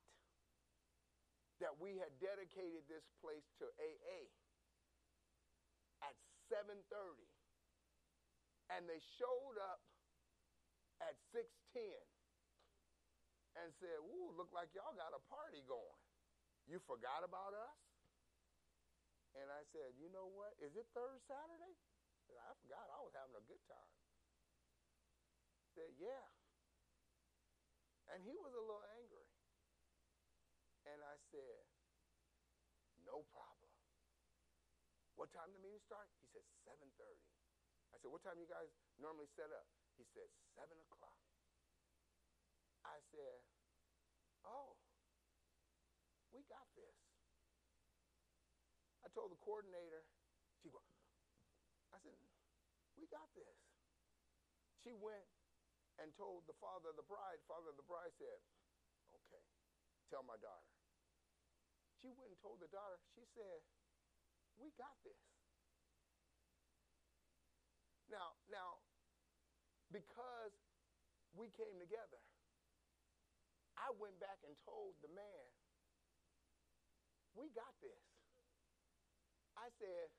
that 1.60 1.74
we 1.82 1.98
had 1.98 2.14
dedicated 2.22 2.86
this 2.88 3.04
place 3.20 3.46
to 3.60 3.66
AA 3.82 4.20
at 6.06 6.16
7:30. 6.50 6.84
And 8.74 8.84
they 8.90 9.00
showed 9.18 9.58
up 9.58 9.80
at 11.02 11.16
610 11.32 11.88
and 13.64 13.74
said, 13.80 13.98
Ooh, 14.02 14.34
look 14.36 14.52
like 14.52 14.70
y'all 14.76 14.94
got 14.94 15.16
a 15.16 15.22
party 15.32 15.64
going. 15.66 16.07
You 16.68 16.84
forgot 16.84 17.24
about 17.24 17.56
us? 17.56 17.80
And 19.36 19.48
I 19.48 19.64
said, 19.72 19.96
You 19.96 20.12
know 20.12 20.28
what? 20.28 20.54
Is 20.60 20.76
it 20.76 20.88
third 20.92 21.24
Saturday? 21.24 21.76
I 22.28 22.52
forgot. 22.60 22.84
I 22.92 23.00
was 23.02 23.16
having 23.16 23.40
a 23.40 23.46
good 23.48 23.64
time. 23.72 23.92
Said, 25.76 25.96
Yeah. 25.96 26.28
And 28.12 28.24
he 28.24 28.36
was 28.40 28.52
a 28.52 28.64
little 28.64 28.84
angry. 29.00 29.28
And 30.88 31.00
I 31.04 31.16
said, 31.32 31.64
No 33.08 33.24
problem. 33.32 33.72
What 35.16 35.32
time 35.34 35.50
the 35.56 35.64
meeting 35.64 35.82
start? 35.82 36.12
He 36.22 36.28
said 36.30 36.46
7:30. 36.68 36.84
I 37.92 37.98
said, 37.98 38.12
What 38.12 38.22
time 38.28 38.38
you 38.38 38.46
guys 38.46 38.70
normally 39.00 39.32
set 39.34 39.50
up? 39.56 39.66
He 39.98 40.06
said, 40.14 40.30
seven 40.54 40.78
o'clock. 40.78 41.18
I 42.86 43.02
said, 43.10 43.42
oh, 44.46 44.78
we 46.38 46.46
got 46.46 46.70
this. 46.78 46.94
I 49.02 49.10
told 49.18 49.34
the 49.34 49.42
coordinator, 49.42 50.06
she 50.62 50.70
go, 50.70 50.78
I 51.90 51.98
said, 51.98 52.14
we 52.94 53.10
got 53.10 53.26
this. 53.34 53.58
She 54.86 54.94
went 54.94 55.26
and 55.98 56.14
told 56.14 56.46
the 56.46 56.54
father 56.62 56.94
of 56.94 56.98
the 57.02 57.08
bride. 57.10 57.42
Father 57.50 57.74
of 57.74 57.78
the 57.82 57.88
bride 57.90 58.14
said, 58.22 58.38
okay, 59.18 59.42
tell 60.14 60.22
my 60.22 60.38
daughter. 60.38 60.70
She 61.98 62.14
went 62.14 62.30
and 62.30 62.38
told 62.46 62.62
the 62.62 62.70
daughter, 62.70 63.02
she 63.18 63.26
said, 63.34 63.66
we 64.62 64.70
got 64.78 64.94
this. 65.02 65.18
Now, 68.14 68.38
now, 68.54 68.78
because 69.90 70.54
we 71.34 71.50
came 71.58 71.82
together, 71.82 72.22
I 73.74 73.90
went 73.98 74.22
back 74.22 74.38
and 74.46 74.54
told 74.62 74.94
the 75.02 75.10
man, 75.12 75.57
we 77.38 77.54
got 77.54 77.70
this. 77.80 78.02
I 79.54 79.70
said, 79.78 80.10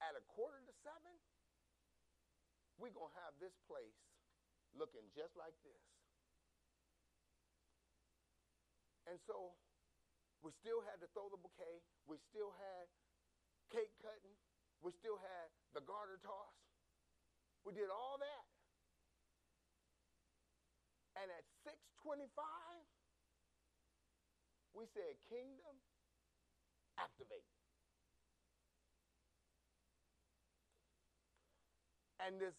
at 0.00 0.16
a 0.16 0.24
quarter 0.32 0.64
to 0.64 0.74
seven, 0.80 1.14
we're 2.80 2.96
going 2.96 3.12
to 3.12 3.20
have 3.28 3.36
this 3.36 3.52
place 3.68 3.96
looking 4.72 5.04
just 5.12 5.36
like 5.36 5.56
this. 5.64 5.84
And 9.08 9.20
so 9.28 9.56
we 10.40 10.52
still 10.60 10.80
had 10.84 11.00
to 11.04 11.08
throw 11.12 11.28
the 11.28 11.40
bouquet. 11.40 11.80
We 12.08 12.16
still 12.32 12.52
had 12.56 12.88
cake 13.72 13.92
cutting. 14.00 14.36
We 14.80 14.92
still 14.96 15.16
had 15.16 15.48
the 15.72 15.84
garter 15.84 16.20
toss. 16.20 16.56
We 17.64 17.72
did 17.72 17.88
all 17.88 18.20
that. 18.20 18.44
And 21.16 21.32
at 21.32 21.44
625, 21.64 22.28
we 24.76 24.84
said, 24.92 25.16
Kingdom, 25.32 25.80
activate. 26.98 27.44
And 32.20 32.40
this 32.40 32.56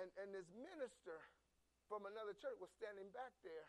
and, 0.00 0.08
and 0.16 0.32
this 0.32 0.48
minister 0.56 1.20
from 1.90 2.06
another 2.06 2.32
church 2.38 2.56
was 2.62 2.72
standing 2.78 3.10
back 3.12 3.34
there. 3.44 3.68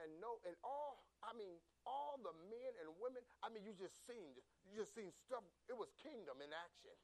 And 0.00 0.08
no, 0.16 0.40
and 0.48 0.56
all, 0.64 1.04
I 1.20 1.36
mean, 1.36 1.60
all 1.84 2.16
the 2.24 2.32
men 2.48 2.72
and 2.80 2.88
women, 2.96 3.20
I 3.44 3.52
mean, 3.52 3.66
you 3.68 3.76
just 3.76 3.92
seen, 4.08 4.32
you 4.64 4.80
just 4.80 4.96
seen 4.96 5.12
stuff. 5.28 5.44
It 5.68 5.76
was 5.76 5.92
kingdom 6.00 6.40
in 6.40 6.48
action. 6.56 6.96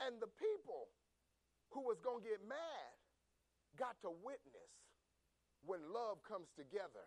And 0.00 0.16
the 0.22 0.30
people 0.30 0.88
who 1.74 1.84
was 1.84 2.00
going 2.00 2.24
to 2.24 2.28
get 2.28 2.40
mad 2.46 2.90
got 3.76 4.00
to 4.00 4.14
witness 4.24 4.72
when 5.66 5.82
love 5.92 6.22
comes 6.24 6.48
together. 6.56 7.04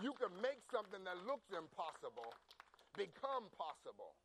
You 0.00 0.16
can 0.16 0.32
make 0.40 0.62
something 0.72 1.04
that 1.04 1.18
looks 1.28 1.52
impossible 1.52 2.32
become 2.96 3.48
possible. 3.52 4.16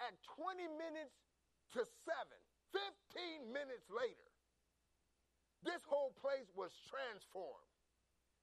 At 0.00 0.16
20 0.34 0.66
minutes 0.80 1.14
to 1.76 1.84
7, 1.84 2.16
15 2.72 3.52
minutes 3.52 3.86
later, 3.92 4.30
this 5.62 5.84
whole 5.84 6.16
place 6.16 6.48
was 6.56 6.72
transformed. 6.88 7.68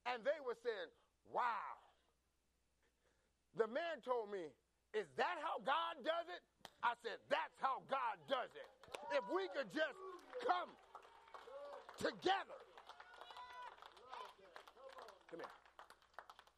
And 0.05 0.21
they 0.23 0.37
were 0.45 0.55
saying, 0.55 0.91
wow. 1.33 1.75
The 3.57 3.67
man 3.67 4.05
told 4.05 4.29
me, 4.29 4.53
is 4.93 5.09
that 5.17 5.41
how 5.41 5.59
God 5.65 5.99
does 6.05 6.27
it? 6.29 6.43
I 6.85 6.93
said, 7.01 7.17
that's 7.27 7.57
how 7.57 7.81
God 7.89 8.21
does 8.29 8.53
it. 8.53 8.69
If 9.17 9.25
we 9.33 9.49
could 9.51 9.67
just 9.73 9.97
come 10.45 10.69
together. 11.97 12.61
Come 15.33 15.41
here. 15.41 15.57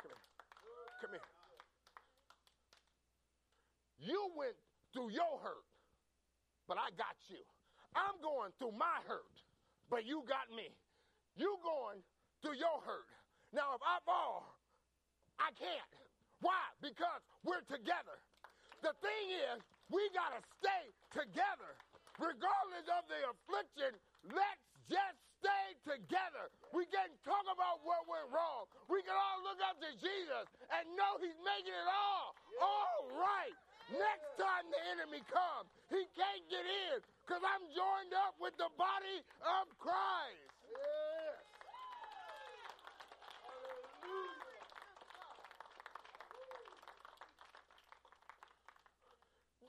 Come 0.04 0.12
here. 0.12 0.20
Come 1.00 1.16
here. 1.16 1.32
You 4.00 4.32
went 4.36 4.56
through 4.92 5.12
your 5.12 5.40
hurt, 5.44 5.68
but 6.68 6.80
I 6.80 6.92
got 6.96 7.16
you. 7.28 7.40
I'm 7.96 8.20
going 8.24 8.52
through 8.60 8.76
my 8.76 9.00
hurt, 9.08 9.36
but 9.90 10.08
you 10.08 10.24
got 10.28 10.48
me. 10.56 10.72
You 11.36 11.56
going 11.64 12.00
through 12.44 12.60
your 12.60 12.80
hurt. 12.84 13.08
Now, 13.52 13.76
if 13.76 13.84
I 13.84 14.00
fall, 14.06 14.56
I 15.40 15.52
can't. 15.56 15.94
Why? 16.40 16.60
Because 16.80 17.24
we're 17.44 17.64
together. 17.68 18.20
The 18.80 18.96
thing 19.04 19.26
is, 19.52 19.60
we 19.92 20.00
got 20.16 20.32
to 20.36 20.42
stay 20.60 20.84
together. 21.12 21.76
Regardless 22.20 22.88
of 22.92 23.04
the 23.08 23.20
affliction, 23.36 23.96
let's 24.32 24.64
just 24.88 25.20
stay 25.40 25.68
together. 25.84 26.52
We 26.76 26.88
can 26.88 27.12
talk 27.24 27.44
about 27.48 27.84
what 27.84 28.08
went 28.08 28.29
to 29.90 29.98
Jesus 29.98 30.46
and 30.70 30.86
know 30.94 31.18
he's 31.18 31.38
making 31.42 31.74
it 31.74 31.90
all 31.90 32.38
all 32.62 33.10
right. 33.18 33.58
Next 33.90 34.30
time 34.38 34.70
the 34.70 34.82
enemy 34.94 35.26
comes, 35.26 35.66
he 35.90 36.06
can't 36.14 36.46
get 36.46 36.62
in 36.62 37.02
because 37.26 37.42
I'm 37.42 37.66
joined 37.74 38.14
up 38.14 38.38
with 38.38 38.54
the 38.62 38.70
body 38.78 39.18
of 39.42 39.66
Christ. 39.82 40.46
Yes. 40.70 41.42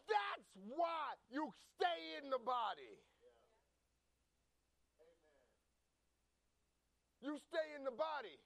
That's 0.05 0.49
why 0.77 1.17
you 1.33 1.49
stay 1.81 2.21
in 2.21 2.29
the 2.29 2.43
body. 2.45 2.93
You 7.25 7.41
stay 7.49 7.73
in 7.79 7.85
the 7.89 7.97
body. 7.97 8.37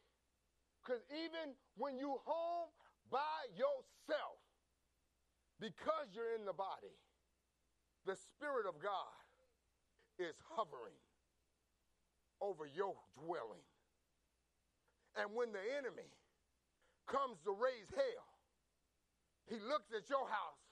Because 0.85 1.01
even 1.09 1.57
when 1.81 1.97
you 1.97 2.21
home 2.29 2.69
by 3.09 3.49
yourself, 3.57 4.37
because 5.57 6.13
you're 6.13 6.37
in 6.37 6.45
the 6.45 6.53
body, 6.53 6.93
the 8.05 8.13
Spirit 8.13 8.69
of 8.69 8.77
God 8.85 9.17
is 10.21 10.37
hovering 10.53 11.01
over 12.45 12.69
your 12.69 12.93
dwelling. 13.17 13.65
And 15.17 15.33
when 15.33 15.57
the 15.57 15.65
enemy 15.73 16.13
comes 17.09 17.41
to 17.49 17.53
raise 17.57 17.89
hell, 17.89 18.29
he 19.49 19.57
looks 19.57 19.89
at 19.97 20.05
your 20.13 20.29
house. 20.29 20.65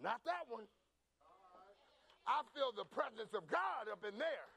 Not 0.00 0.24
that 0.24 0.48
one. 0.48 0.64
I 2.24 2.40
feel 2.56 2.72
the 2.72 2.88
presence 2.88 3.36
of 3.36 3.44
God 3.48 3.88
up 3.92 4.00
in 4.04 4.16
there. 4.16 4.48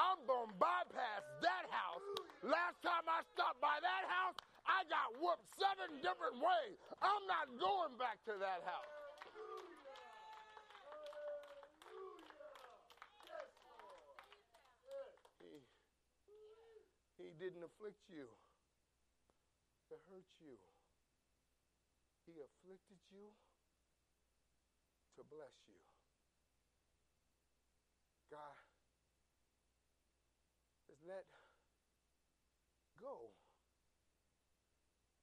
I'm 0.00 0.24
going 0.24 0.48
to 0.48 0.56
bypass 0.56 1.22
that 1.44 1.64
house. 1.68 2.04
Last 2.40 2.80
time 2.80 3.04
I 3.04 3.20
stopped 3.36 3.60
by 3.60 3.76
that 3.84 4.04
house, 4.08 4.36
I 4.64 4.80
got 4.88 5.12
whooped 5.20 5.44
seven 5.60 6.00
different 6.00 6.40
ways. 6.40 6.80
I'm 7.04 7.24
not 7.28 7.52
going 7.60 7.92
back 8.00 8.16
to 8.32 8.34
that 8.40 8.64
house. 8.64 8.88
He, 15.44 15.60
he 17.20 17.28
didn't 17.36 17.60
afflict 17.60 18.00
you 18.08 18.24
to 19.92 20.00
hurt 20.08 20.28
you. 20.40 20.56
He 22.24 22.40
afflicted 22.40 23.00
you 23.12 23.28
to 25.18 25.22
bless 25.28 25.52
you. 25.68 25.76
God 28.30 28.56
has 30.88 30.89
let 31.06 31.24
go. 33.00 33.32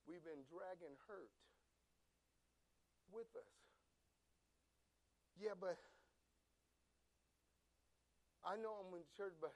We've 0.08 0.24
been 0.24 0.42
dragging 0.48 0.96
hurt 1.06 1.36
with 3.12 3.28
us. 3.36 3.56
Yeah, 5.38 5.54
but 5.60 5.78
I 8.42 8.56
know 8.58 8.82
I'm 8.82 8.96
in 8.96 9.04
church, 9.14 9.36
but 9.38 9.54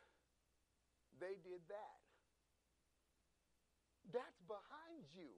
they 1.17 1.39
did 1.41 1.63
that. 1.71 1.97
That's 4.11 4.39
behind 4.45 5.07
you. 5.15 5.31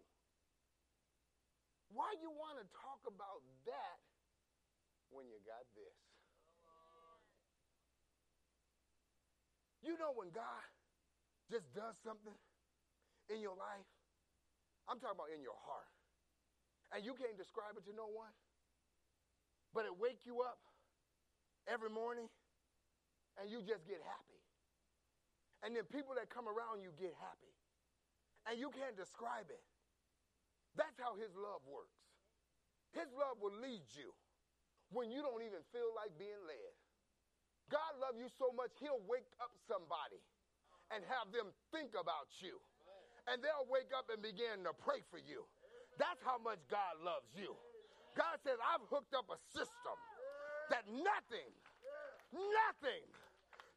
Why 1.94 2.10
you 2.18 2.34
want 2.34 2.58
to 2.58 2.66
talk 2.74 3.06
about 3.06 3.46
that 3.70 4.02
when 5.14 5.30
you 5.30 5.38
got 5.46 5.62
this? 5.78 5.94
You 9.86 9.94
know 10.02 10.16
when 10.18 10.34
God 10.34 10.73
just 11.54 11.70
does 11.78 11.94
something 12.02 12.34
in 13.30 13.38
your 13.38 13.54
life 13.54 13.86
I'm 14.90 15.00
talking 15.00 15.16
about 15.16 15.32
in 15.32 15.40
your 15.40 15.56
heart. 15.64 15.88
And 16.92 17.06
you 17.06 17.16
can't 17.16 17.38
describe 17.40 17.78
it 17.80 17.86
to 17.88 17.94
no 17.96 18.10
one. 18.12 18.34
But 19.72 19.88
it 19.88 19.96
wake 19.96 20.28
you 20.28 20.44
up 20.44 20.60
every 21.66 21.90
morning 21.90 22.28
and 23.40 23.50
you 23.50 23.64
just 23.64 23.88
get 23.88 24.04
happy. 24.04 24.42
And 25.64 25.72
then 25.74 25.88
people 25.88 26.14
that 26.20 26.28
come 26.28 26.46
around 26.52 26.84
you 26.84 26.92
get 27.00 27.16
happy. 27.18 27.54
And 28.50 28.60
you 28.60 28.70
can't 28.76 29.00
describe 29.00 29.48
it. 29.48 29.64
That's 30.76 31.00
how 31.00 31.16
his 31.16 31.32
love 31.38 31.64
works. 31.64 31.96
His 32.92 33.08
love 33.16 33.40
will 33.40 33.56
lead 33.56 33.88
you 33.96 34.12
when 34.92 35.10
you 35.10 35.24
don't 35.24 35.42
even 35.42 35.64
feel 35.72 35.90
like 35.96 36.14
being 36.20 36.38
led. 36.46 36.74
God 37.72 37.98
loves 38.04 38.20
you 38.20 38.30
so 38.38 38.52
much, 38.54 38.76
he'll 38.84 39.02
wake 39.08 39.32
up 39.40 39.56
somebody 39.66 40.20
and 40.94 41.04
have 41.10 41.34
them 41.34 41.50
think 41.74 41.92
about 41.98 42.30
you 42.40 42.62
and 43.28 43.40
they'll 43.40 43.68
wake 43.72 43.92
up 43.96 44.12
and 44.12 44.20
begin 44.20 44.68
to 44.68 44.74
pray 44.84 45.00
for 45.08 45.20
you. 45.20 45.48
That's 45.96 46.20
how 46.26 46.40
much 46.42 46.60
God 46.68 47.00
loves 47.00 47.30
you. 47.38 47.56
God 48.18 48.38
says, 48.44 48.60
I've 48.60 48.84
hooked 48.90 49.16
up 49.16 49.30
a 49.32 49.40
system 49.54 49.98
that 50.70 50.86
nothing, 50.90 51.50
nothing, 52.34 53.04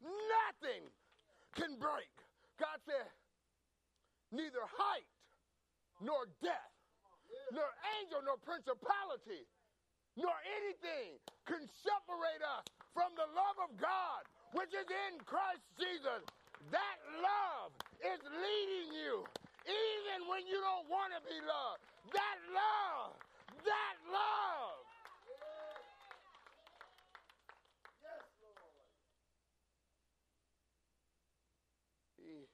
nothing 0.03 0.83
can 1.55 1.79
break. 1.79 2.11
God 2.59 2.77
said, 2.85 3.09
neither 4.33 4.61
height 4.67 5.07
nor 6.01 6.27
death, 6.43 6.73
nor 7.53 7.65
angel 8.01 8.21
nor 8.25 8.37
principality, 8.41 9.47
nor 10.17 10.33
anything 10.59 11.17
can 11.45 11.63
separate 11.81 12.43
us 12.43 12.65
from 12.93 13.13
the 13.15 13.29
love 13.33 13.57
of 13.69 13.77
God, 13.77 14.21
which 14.53 14.73
is 14.73 14.85
in 14.89 15.21
Christ 15.25 15.65
Jesus. 15.77 16.25
That 16.71 16.97
love 17.23 17.71
is 18.01 18.21
leading 18.25 18.93
you 18.93 19.23
even 19.67 20.27
when 20.29 20.47
you 20.47 20.59
don't 20.61 20.87
want 20.89 21.13
to 21.13 21.21
be 21.27 21.37
loved. 21.43 21.81
That 22.13 22.37
love, 22.53 23.13
that 23.63 23.95
love. 24.11 24.83
Yes, 28.01 28.23
Lord. 28.41 28.89
He, 32.17 32.47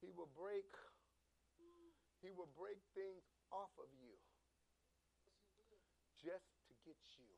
he 0.00 0.10
will 0.16 0.30
break, 0.36 0.68
he 2.22 2.30
will 2.32 2.50
break 2.58 2.80
things 2.94 3.24
off 3.52 3.72
of 3.78 3.88
you 4.00 4.16
just 6.24 6.48
to 6.68 6.74
get 6.88 6.96
you. 7.20 7.28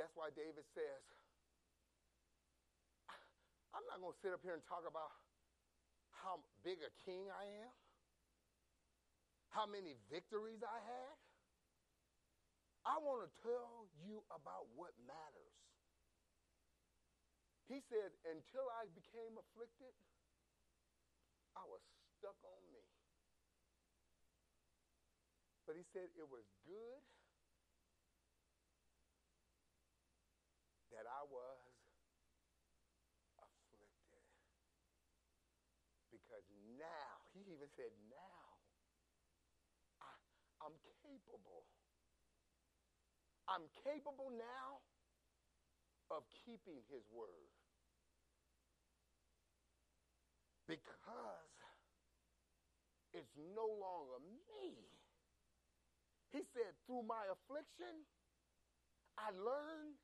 That's 0.00 0.16
why 0.16 0.32
David 0.32 0.64
says, 0.72 1.04
I'm 3.76 3.84
not 3.84 4.00
going 4.00 4.16
to 4.16 4.20
sit 4.24 4.32
up 4.32 4.40
here 4.40 4.56
and 4.56 4.64
talk 4.64 4.88
about 4.88 5.12
how 6.24 6.40
big 6.64 6.80
a 6.80 6.88
king 7.04 7.28
I 7.28 7.44
am, 7.68 7.72
how 9.52 9.68
many 9.68 10.00
victories 10.08 10.64
I 10.64 10.80
had. 10.80 11.14
I 12.88 12.96
want 12.96 13.28
to 13.28 13.30
tell 13.44 13.92
you 14.00 14.24
about 14.32 14.72
what 14.72 14.96
matters. 15.04 15.60
He 17.68 17.84
said, 17.92 18.16
until 18.24 18.72
I 18.80 18.88
became 18.96 19.36
afflicted, 19.36 19.92
I 21.52 21.68
was 21.68 21.84
stuck 22.16 22.40
on 22.40 22.62
me. 22.72 22.88
But 25.68 25.76
he 25.76 25.84
said 25.92 26.08
it 26.16 26.24
was 26.24 26.48
good 26.64 27.04
that 31.00 31.08
I 31.08 31.24
was 31.32 31.64
afflicted. 33.40 34.20
Because 36.12 36.44
now, 36.76 37.24
he 37.32 37.40
even 37.56 37.72
said, 37.72 37.88
now 38.12 38.44
I, 40.04 40.12
I'm 40.60 40.76
capable. 41.00 41.64
I'm 43.48 43.64
capable 43.80 44.28
now 44.36 44.84
of 46.12 46.28
keeping 46.44 46.84
his 46.92 47.08
word. 47.08 47.48
Because 50.68 51.48
it's 53.16 53.32
no 53.56 53.64
longer 53.64 54.20
me. 54.60 54.76
He 56.28 56.44
said, 56.52 56.76
through 56.84 57.08
my 57.08 57.24
affliction, 57.32 58.04
I 59.16 59.32
learned 59.32 59.96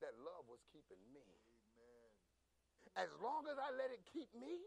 that 0.00 0.14
love 0.20 0.44
was 0.48 0.60
keeping 0.72 1.00
me. 1.12 1.24
Amen. 1.76 2.08
As 2.96 3.10
long 3.20 3.48
as 3.48 3.56
I 3.60 3.72
let 3.76 3.92
it 3.92 4.02
keep 4.08 4.28
me, 4.36 4.60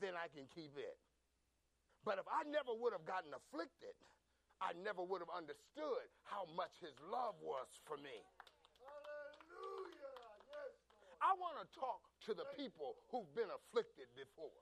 then 0.00 0.14
I 0.14 0.28
can 0.30 0.46
keep 0.52 0.76
it. 0.78 0.98
But 2.06 2.22
if 2.22 2.26
I 2.30 2.46
never 2.48 2.72
would 2.72 2.94
have 2.94 3.04
gotten 3.04 3.34
afflicted, 3.34 3.96
I 4.58 4.74
never 4.82 5.02
would 5.02 5.22
have 5.22 5.30
understood 5.30 6.06
how 6.26 6.46
much 6.58 6.74
his 6.82 6.94
love 7.10 7.38
was 7.38 7.68
for 7.86 7.98
me. 7.98 8.16
Hallelujah! 8.82 10.18
I 11.22 11.34
want 11.38 11.62
to 11.62 11.66
talk 11.74 12.02
to 12.26 12.34
the 12.34 12.46
people 12.58 12.98
who've 13.10 13.30
been 13.34 13.50
afflicted 13.50 14.10
before. 14.18 14.54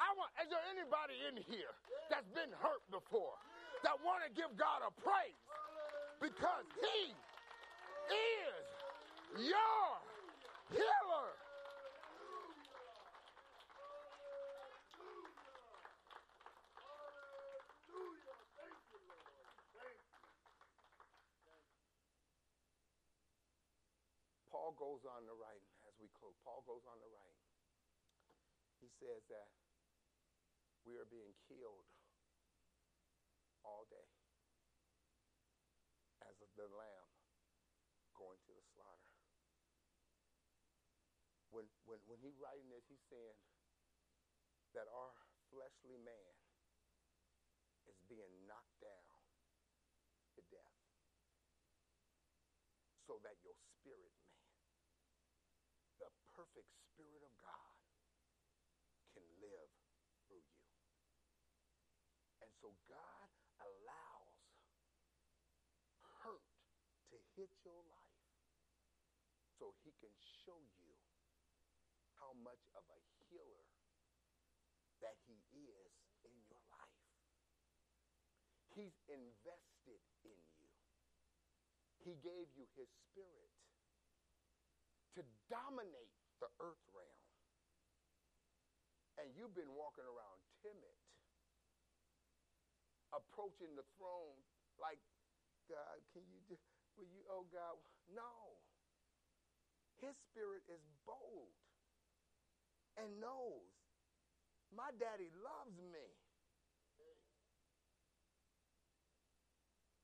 I 0.00 0.08
want, 0.16 0.32
is 0.40 0.48
there 0.48 0.64
anybody 0.72 1.16
in 1.28 1.36
here 1.44 1.72
that's 2.08 2.28
been 2.32 2.50
hurt 2.58 2.82
before 2.88 3.36
that 3.84 3.96
want 4.00 4.24
to 4.24 4.30
give 4.32 4.50
God 4.56 4.80
a 4.82 4.90
praise? 4.90 5.38
Because 6.18 6.66
he 6.80 7.12
is 8.10 8.64
your 9.40 9.88
healer. 10.68 11.30
Paul 24.52 24.76
goes 24.76 25.00
on 25.08 25.24
to 25.24 25.32
write, 25.40 25.64
as 25.88 25.96
we 25.96 26.12
close, 26.12 26.36
Paul 26.44 26.60
goes 26.68 26.84
on 26.84 27.00
to 27.00 27.08
write. 27.08 27.40
He 28.84 28.92
says 29.00 29.24
that 29.32 29.48
we 30.84 31.00
are 31.00 31.08
being 31.08 31.32
killed 31.48 31.88
all 33.64 33.88
day 33.88 34.10
as 36.28 36.36
the 36.56 36.68
lamb 36.68 37.08
going 38.18 38.38
to 38.44 38.52
the 38.52 38.64
slaughter. 38.76 39.12
When, 41.52 41.68
when, 41.84 42.00
when 42.08 42.16
he 42.24 42.32
writing 42.40 42.72
this, 42.72 42.88
he's 42.88 43.04
saying 43.12 43.36
that 44.72 44.88
our 44.88 45.12
fleshly 45.52 46.00
man 46.00 46.32
is 47.84 48.00
being 48.08 48.32
knocked 48.48 48.80
down 48.80 49.20
to 50.32 50.40
death 50.48 50.80
so 53.04 53.20
that 53.20 53.36
your 53.44 53.52
spirit 53.52 54.16
man, 54.16 54.40
the 56.00 56.08
perfect 56.32 56.72
spirit 56.88 57.20
of 57.20 57.34
God, 57.44 57.76
can 59.12 59.24
live 59.44 59.68
through 60.24 60.40
you. 60.40 60.64
And 62.40 62.48
so 62.64 62.72
God 62.88 63.28
allows 63.60 64.40
hurt 66.24 66.48
to 67.12 67.20
hit 67.36 67.52
your 67.60 67.84
life 67.92 68.24
so 69.60 69.76
he 69.84 69.92
can 70.00 70.14
show 70.46 70.56
you 70.80 70.91
how 72.32 72.40
much 72.40 72.64
of 72.72 72.80
a 72.88 73.00
healer 73.28 73.68
that 75.04 75.20
he 75.28 75.36
is 75.52 75.92
in 76.24 76.32
your 76.48 76.64
life. 76.72 77.04
He's 78.72 78.96
invested 79.04 80.00
in 80.24 80.40
you. 80.56 80.72
He 82.00 82.16
gave 82.24 82.48
you 82.56 82.64
his 82.72 82.88
spirit 82.88 83.52
to 85.12 85.20
dominate 85.52 86.16
the 86.40 86.48
earth 86.56 86.80
realm. 86.96 87.20
And 89.20 89.28
you've 89.36 89.52
been 89.52 89.76
walking 89.76 90.08
around 90.08 90.40
timid, 90.64 90.96
approaching 93.12 93.76
the 93.76 93.84
throne 94.00 94.40
like, 94.80 95.04
God, 95.68 96.00
can 96.16 96.24
you 96.32 96.40
do, 96.48 96.56
will 96.96 97.12
you, 97.12 97.20
oh 97.28 97.44
God, 97.52 97.76
no. 98.08 98.56
His 100.00 100.16
spirit 100.32 100.64
is 100.72 100.80
bold 101.04 101.61
and 103.00 103.08
knows 103.20 103.72
my 104.72 104.88
daddy 104.96 105.28
loves 105.44 105.76
me. 105.92 106.08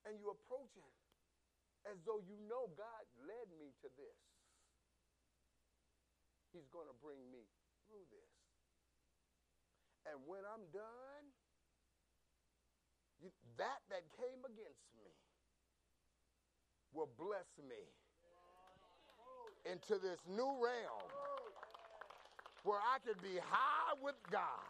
And 0.05 0.17
you 0.17 0.33
approach 0.33 0.73
it 0.77 0.97
as 1.85 2.01
though 2.05 2.21
you 2.25 2.37
know 2.49 2.73
God 2.73 3.05
led 3.25 3.49
me 3.61 3.77
to 3.85 3.89
this. 3.97 4.21
He's 6.53 6.69
going 6.73 6.89
to 6.89 6.97
bring 7.05 7.21
me 7.29 7.45
through 7.85 8.09
this. 8.09 8.33
And 10.09 10.17
when 10.25 10.41
I'm 10.49 10.65
done, 10.73 11.25
that 13.61 13.85
that 13.93 14.05
came 14.17 14.41
against 14.49 14.89
me 14.97 15.13
will 16.97 17.11
bless 17.21 17.49
me 17.61 17.85
into 19.69 20.01
this 20.01 20.25
new 20.25 20.57
realm 20.57 21.38
where 22.65 22.79
I 22.79 22.99
can 23.01 23.17
be 23.23 23.39
high 23.39 23.95
with 24.03 24.17
God. 24.31 24.67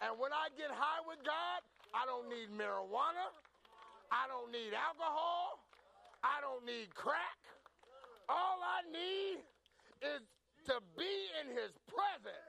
And 0.00 0.18
when 0.18 0.32
I 0.32 0.48
get 0.56 0.70
high 0.70 1.02
with 1.06 1.18
God, 1.24 1.60
I 1.94 2.06
don't 2.06 2.28
need 2.28 2.50
marijuana. 2.54 3.34
I 4.10 4.26
don't 4.28 4.50
need 4.52 4.72
alcohol. 4.74 5.60
I 6.22 6.40
don't 6.40 6.64
need 6.64 6.94
crack. 6.94 7.38
All 8.28 8.60
I 8.62 8.82
need 8.90 9.38
is 10.02 10.22
to 10.66 10.80
be 10.96 11.14
in 11.40 11.56
his 11.56 11.72
presence 11.88 12.48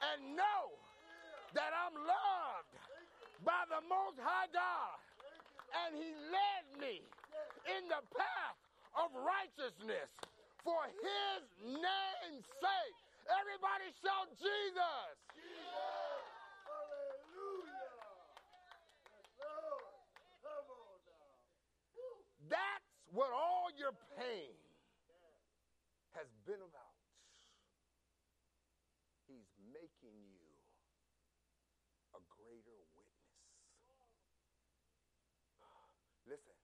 and 0.00 0.36
know 0.36 0.62
that 1.54 1.72
I'm 1.74 1.94
loved 1.94 2.72
by 3.44 3.64
the 3.68 3.82
Most 3.88 4.18
High 4.22 4.46
God. 4.52 4.98
And 5.84 5.96
he 5.96 6.10
led 6.30 6.80
me 6.80 7.02
in 7.66 7.88
the 7.88 8.02
path 8.16 8.56
of 8.96 9.10
righteousness 9.14 10.08
for 10.64 10.86
his 10.86 11.42
name's 11.64 12.46
sake. 12.46 12.98
Everybody 13.30 13.86
shout 14.02 14.26
Jesus. 14.34 15.14
Jesus. 15.38 16.22
Hallelujah. 16.66 17.94
Lord. 19.38 19.94
Come 20.42 20.66
on 20.66 20.98
now. 21.06 21.30
That's 22.50 22.90
what 23.14 23.30
all 23.30 23.70
your 23.78 23.94
pain 24.18 24.58
has 26.18 26.26
been 26.42 26.58
about. 26.58 26.98
He's 29.30 29.46
making 29.62 30.18
you 30.26 30.50
a 32.18 32.20
greater 32.34 32.82
witness. 32.98 33.30
Listen. 36.26 36.58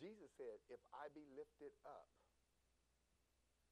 Jesus 0.00 0.28
said, 0.36 0.60
if 0.68 0.80
I 0.92 1.08
be 1.12 1.24
lifted 1.36 1.72
up, 1.84 2.08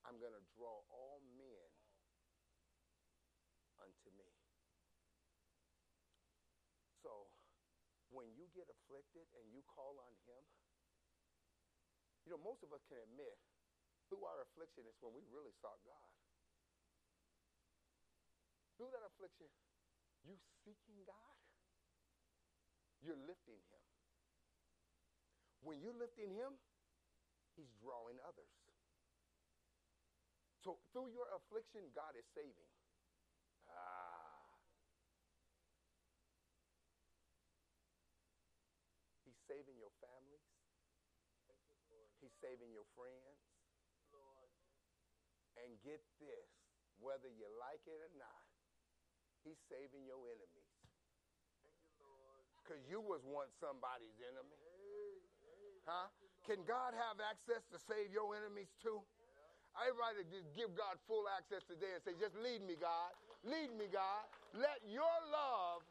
I'm 0.04 0.20
going 0.20 0.36
to 0.36 0.44
draw 0.52 0.84
all 0.92 1.24
men 1.40 1.68
unto 3.80 4.08
me. 4.14 4.28
So 7.00 7.28
when 8.12 8.32
you 8.36 8.48
get 8.52 8.68
afflicted 8.68 9.28
and 9.36 9.48
you 9.52 9.64
call 9.64 9.96
on 10.00 10.12
him, 10.28 10.42
you 12.24 12.32
know, 12.32 12.40
most 12.40 12.64
of 12.64 12.72
us 12.72 12.80
can 12.88 13.00
admit 13.04 13.36
through 14.08 14.24
our 14.24 14.40
affliction 14.44 14.88
is 14.88 14.96
when 15.00 15.12
we 15.12 15.24
really 15.28 15.52
sought 15.60 15.80
God. 15.84 16.10
Through 18.80 18.92
that 18.96 19.04
affliction, 19.04 19.48
you 20.24 20.36
seeking 20.64 21.04
God, 21.04 21.36
you're 23.04 23.20
lifting 23.28 23.60
him. 23.60 23.84
When 25.60 25.80
you're 25.80 25.96
lifting 25.96 26.32
him, 26.32 26.56
he's 27.56 27.72
drawing 27.80 28.16
others. 28.24 28.63
So 30.64 30.80
through 30.96 31.12
your 31.12 31.28
affliction, 31.36 31.92
God 31.92 32.16
is 32.16 32.24
saving. 32.32 32.72
Ah. 33.68 34.48
He's 39.28 39.36
saving 39.44 39.76
your 39.76 39.92
families. 40.00 40.48
He's 42.24 42.32
saving 42.40 42.72
your 42.72 42.88
friends. 42.96 43.44
And 45.60 45.76
get 45.84 46.00
this, 46.18 46.48
whether 46.98 47.28
you 47.28 47.46
like 47.60 47.84
it 47.84 48.00
or 48.00 48.12
not, 48.16 48.44
he's 49.44 49.60
saving 49.68 50.08
your 50.08 50.18
enemies. 50.32 50.72
Because 52.64 52.80
you 52.88 53.04
was 53.04 53.20
once 53.28 53.52
somebody's 53.60 54.16
enemy. 54.24 54.56
Huh? 55.84 56.08
Can 56.48 56.64
God 56.64 56.96
have 56.96 57.20
access 57.20 57.60
to 57.68 57.76
save 57.76 58.08
your 58.08 58.32
enemies 58.32 58.72
too? 58.80 59.04
Everybody 59.74 60.22
just 60.30 60.54
give 60.54 60.70
God 60.76 60.98
full 61.06 61.26
access 61.28 61.62
today 61.66 61.94
and 61.94 62.02
say, 62.02 62.14
just 62.14 62.36
lead 62.36 62.62
me, 62.62 62.76
God. 62.78 63.10
Lead 63.42 63.74
me, 63.74 63.86
God. 63.90 64.24
Let 64.54 64.86
your 64.86 65.16
love 65.30 65.82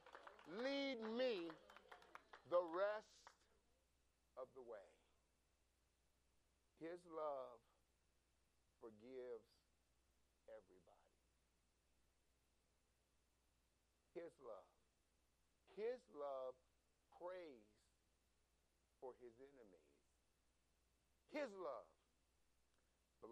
lead 0.64 1.04
me 1.20 1.52
the 2.50 2.64
rest 2.64 3.12
of 4.40 4.48
the 4.56 4.64
way. 4.64 4.88
His 6.80 7.00
love 7.12 7.60
forgives 8.80 9.48
everybody. 10.48 11.12
His 14.16 14.32
love. 14.40 14.70
His 15.76 16.00
love 16.16 16.56
prays 17.20 17.68
for 19.02 19.14
his 19.22 19.34
enemies. 19.40 19.92
His 21.32 21.50
love 21.52 21.93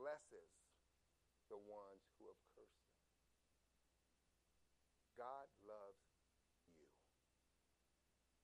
blesses 0.02 0.50
the 1.54 1.62
ones 1.62 2.02
who 2.18 2.26
have 2.26 2.42
cursed 2.58 2.90
him. 2.90 3.06
God 5.14 5.46
loves 5.62 6.02
you. 6.74 6.90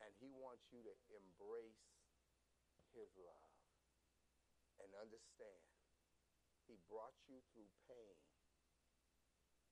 And 0.06 0.14
he 0.22 0.30
wants 0.30 0.70
you 0.70 0.86
to 0.86 1.12
embrace 1.18 1.82
his 2.94 3.10
love 3.18 3.58
and 4.86 4.94
understand 5.02 5.66
he 6.70 6.78
brought 6.86 7.18
you 7.26 7.42
through 7.50 7.74
pain 7.90 8.22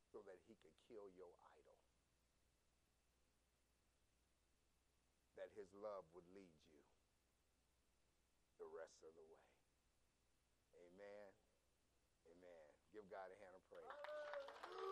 so 0.09 0.25
that 0.25 0.41
he 0.49 0.57
could 0.57 0.73
kill 0.89 1.05
your 1.13 1.29
idol. 1.53 1.77
That 5.37 5.53
his 5.53 5.69
love 5.77 6.09
would 6.17 6.25
lead 6.33 6.57
you 6.73 6.81
the 8.57 8.69
rest 8.73 8.97
of 9.05 9.13
the 9.13 9.25
way. 9.29 9.45
Amen. 10.73 11.35
Amen. 12.25 12.84
Give 12.95 13.11
God 13.11 13.34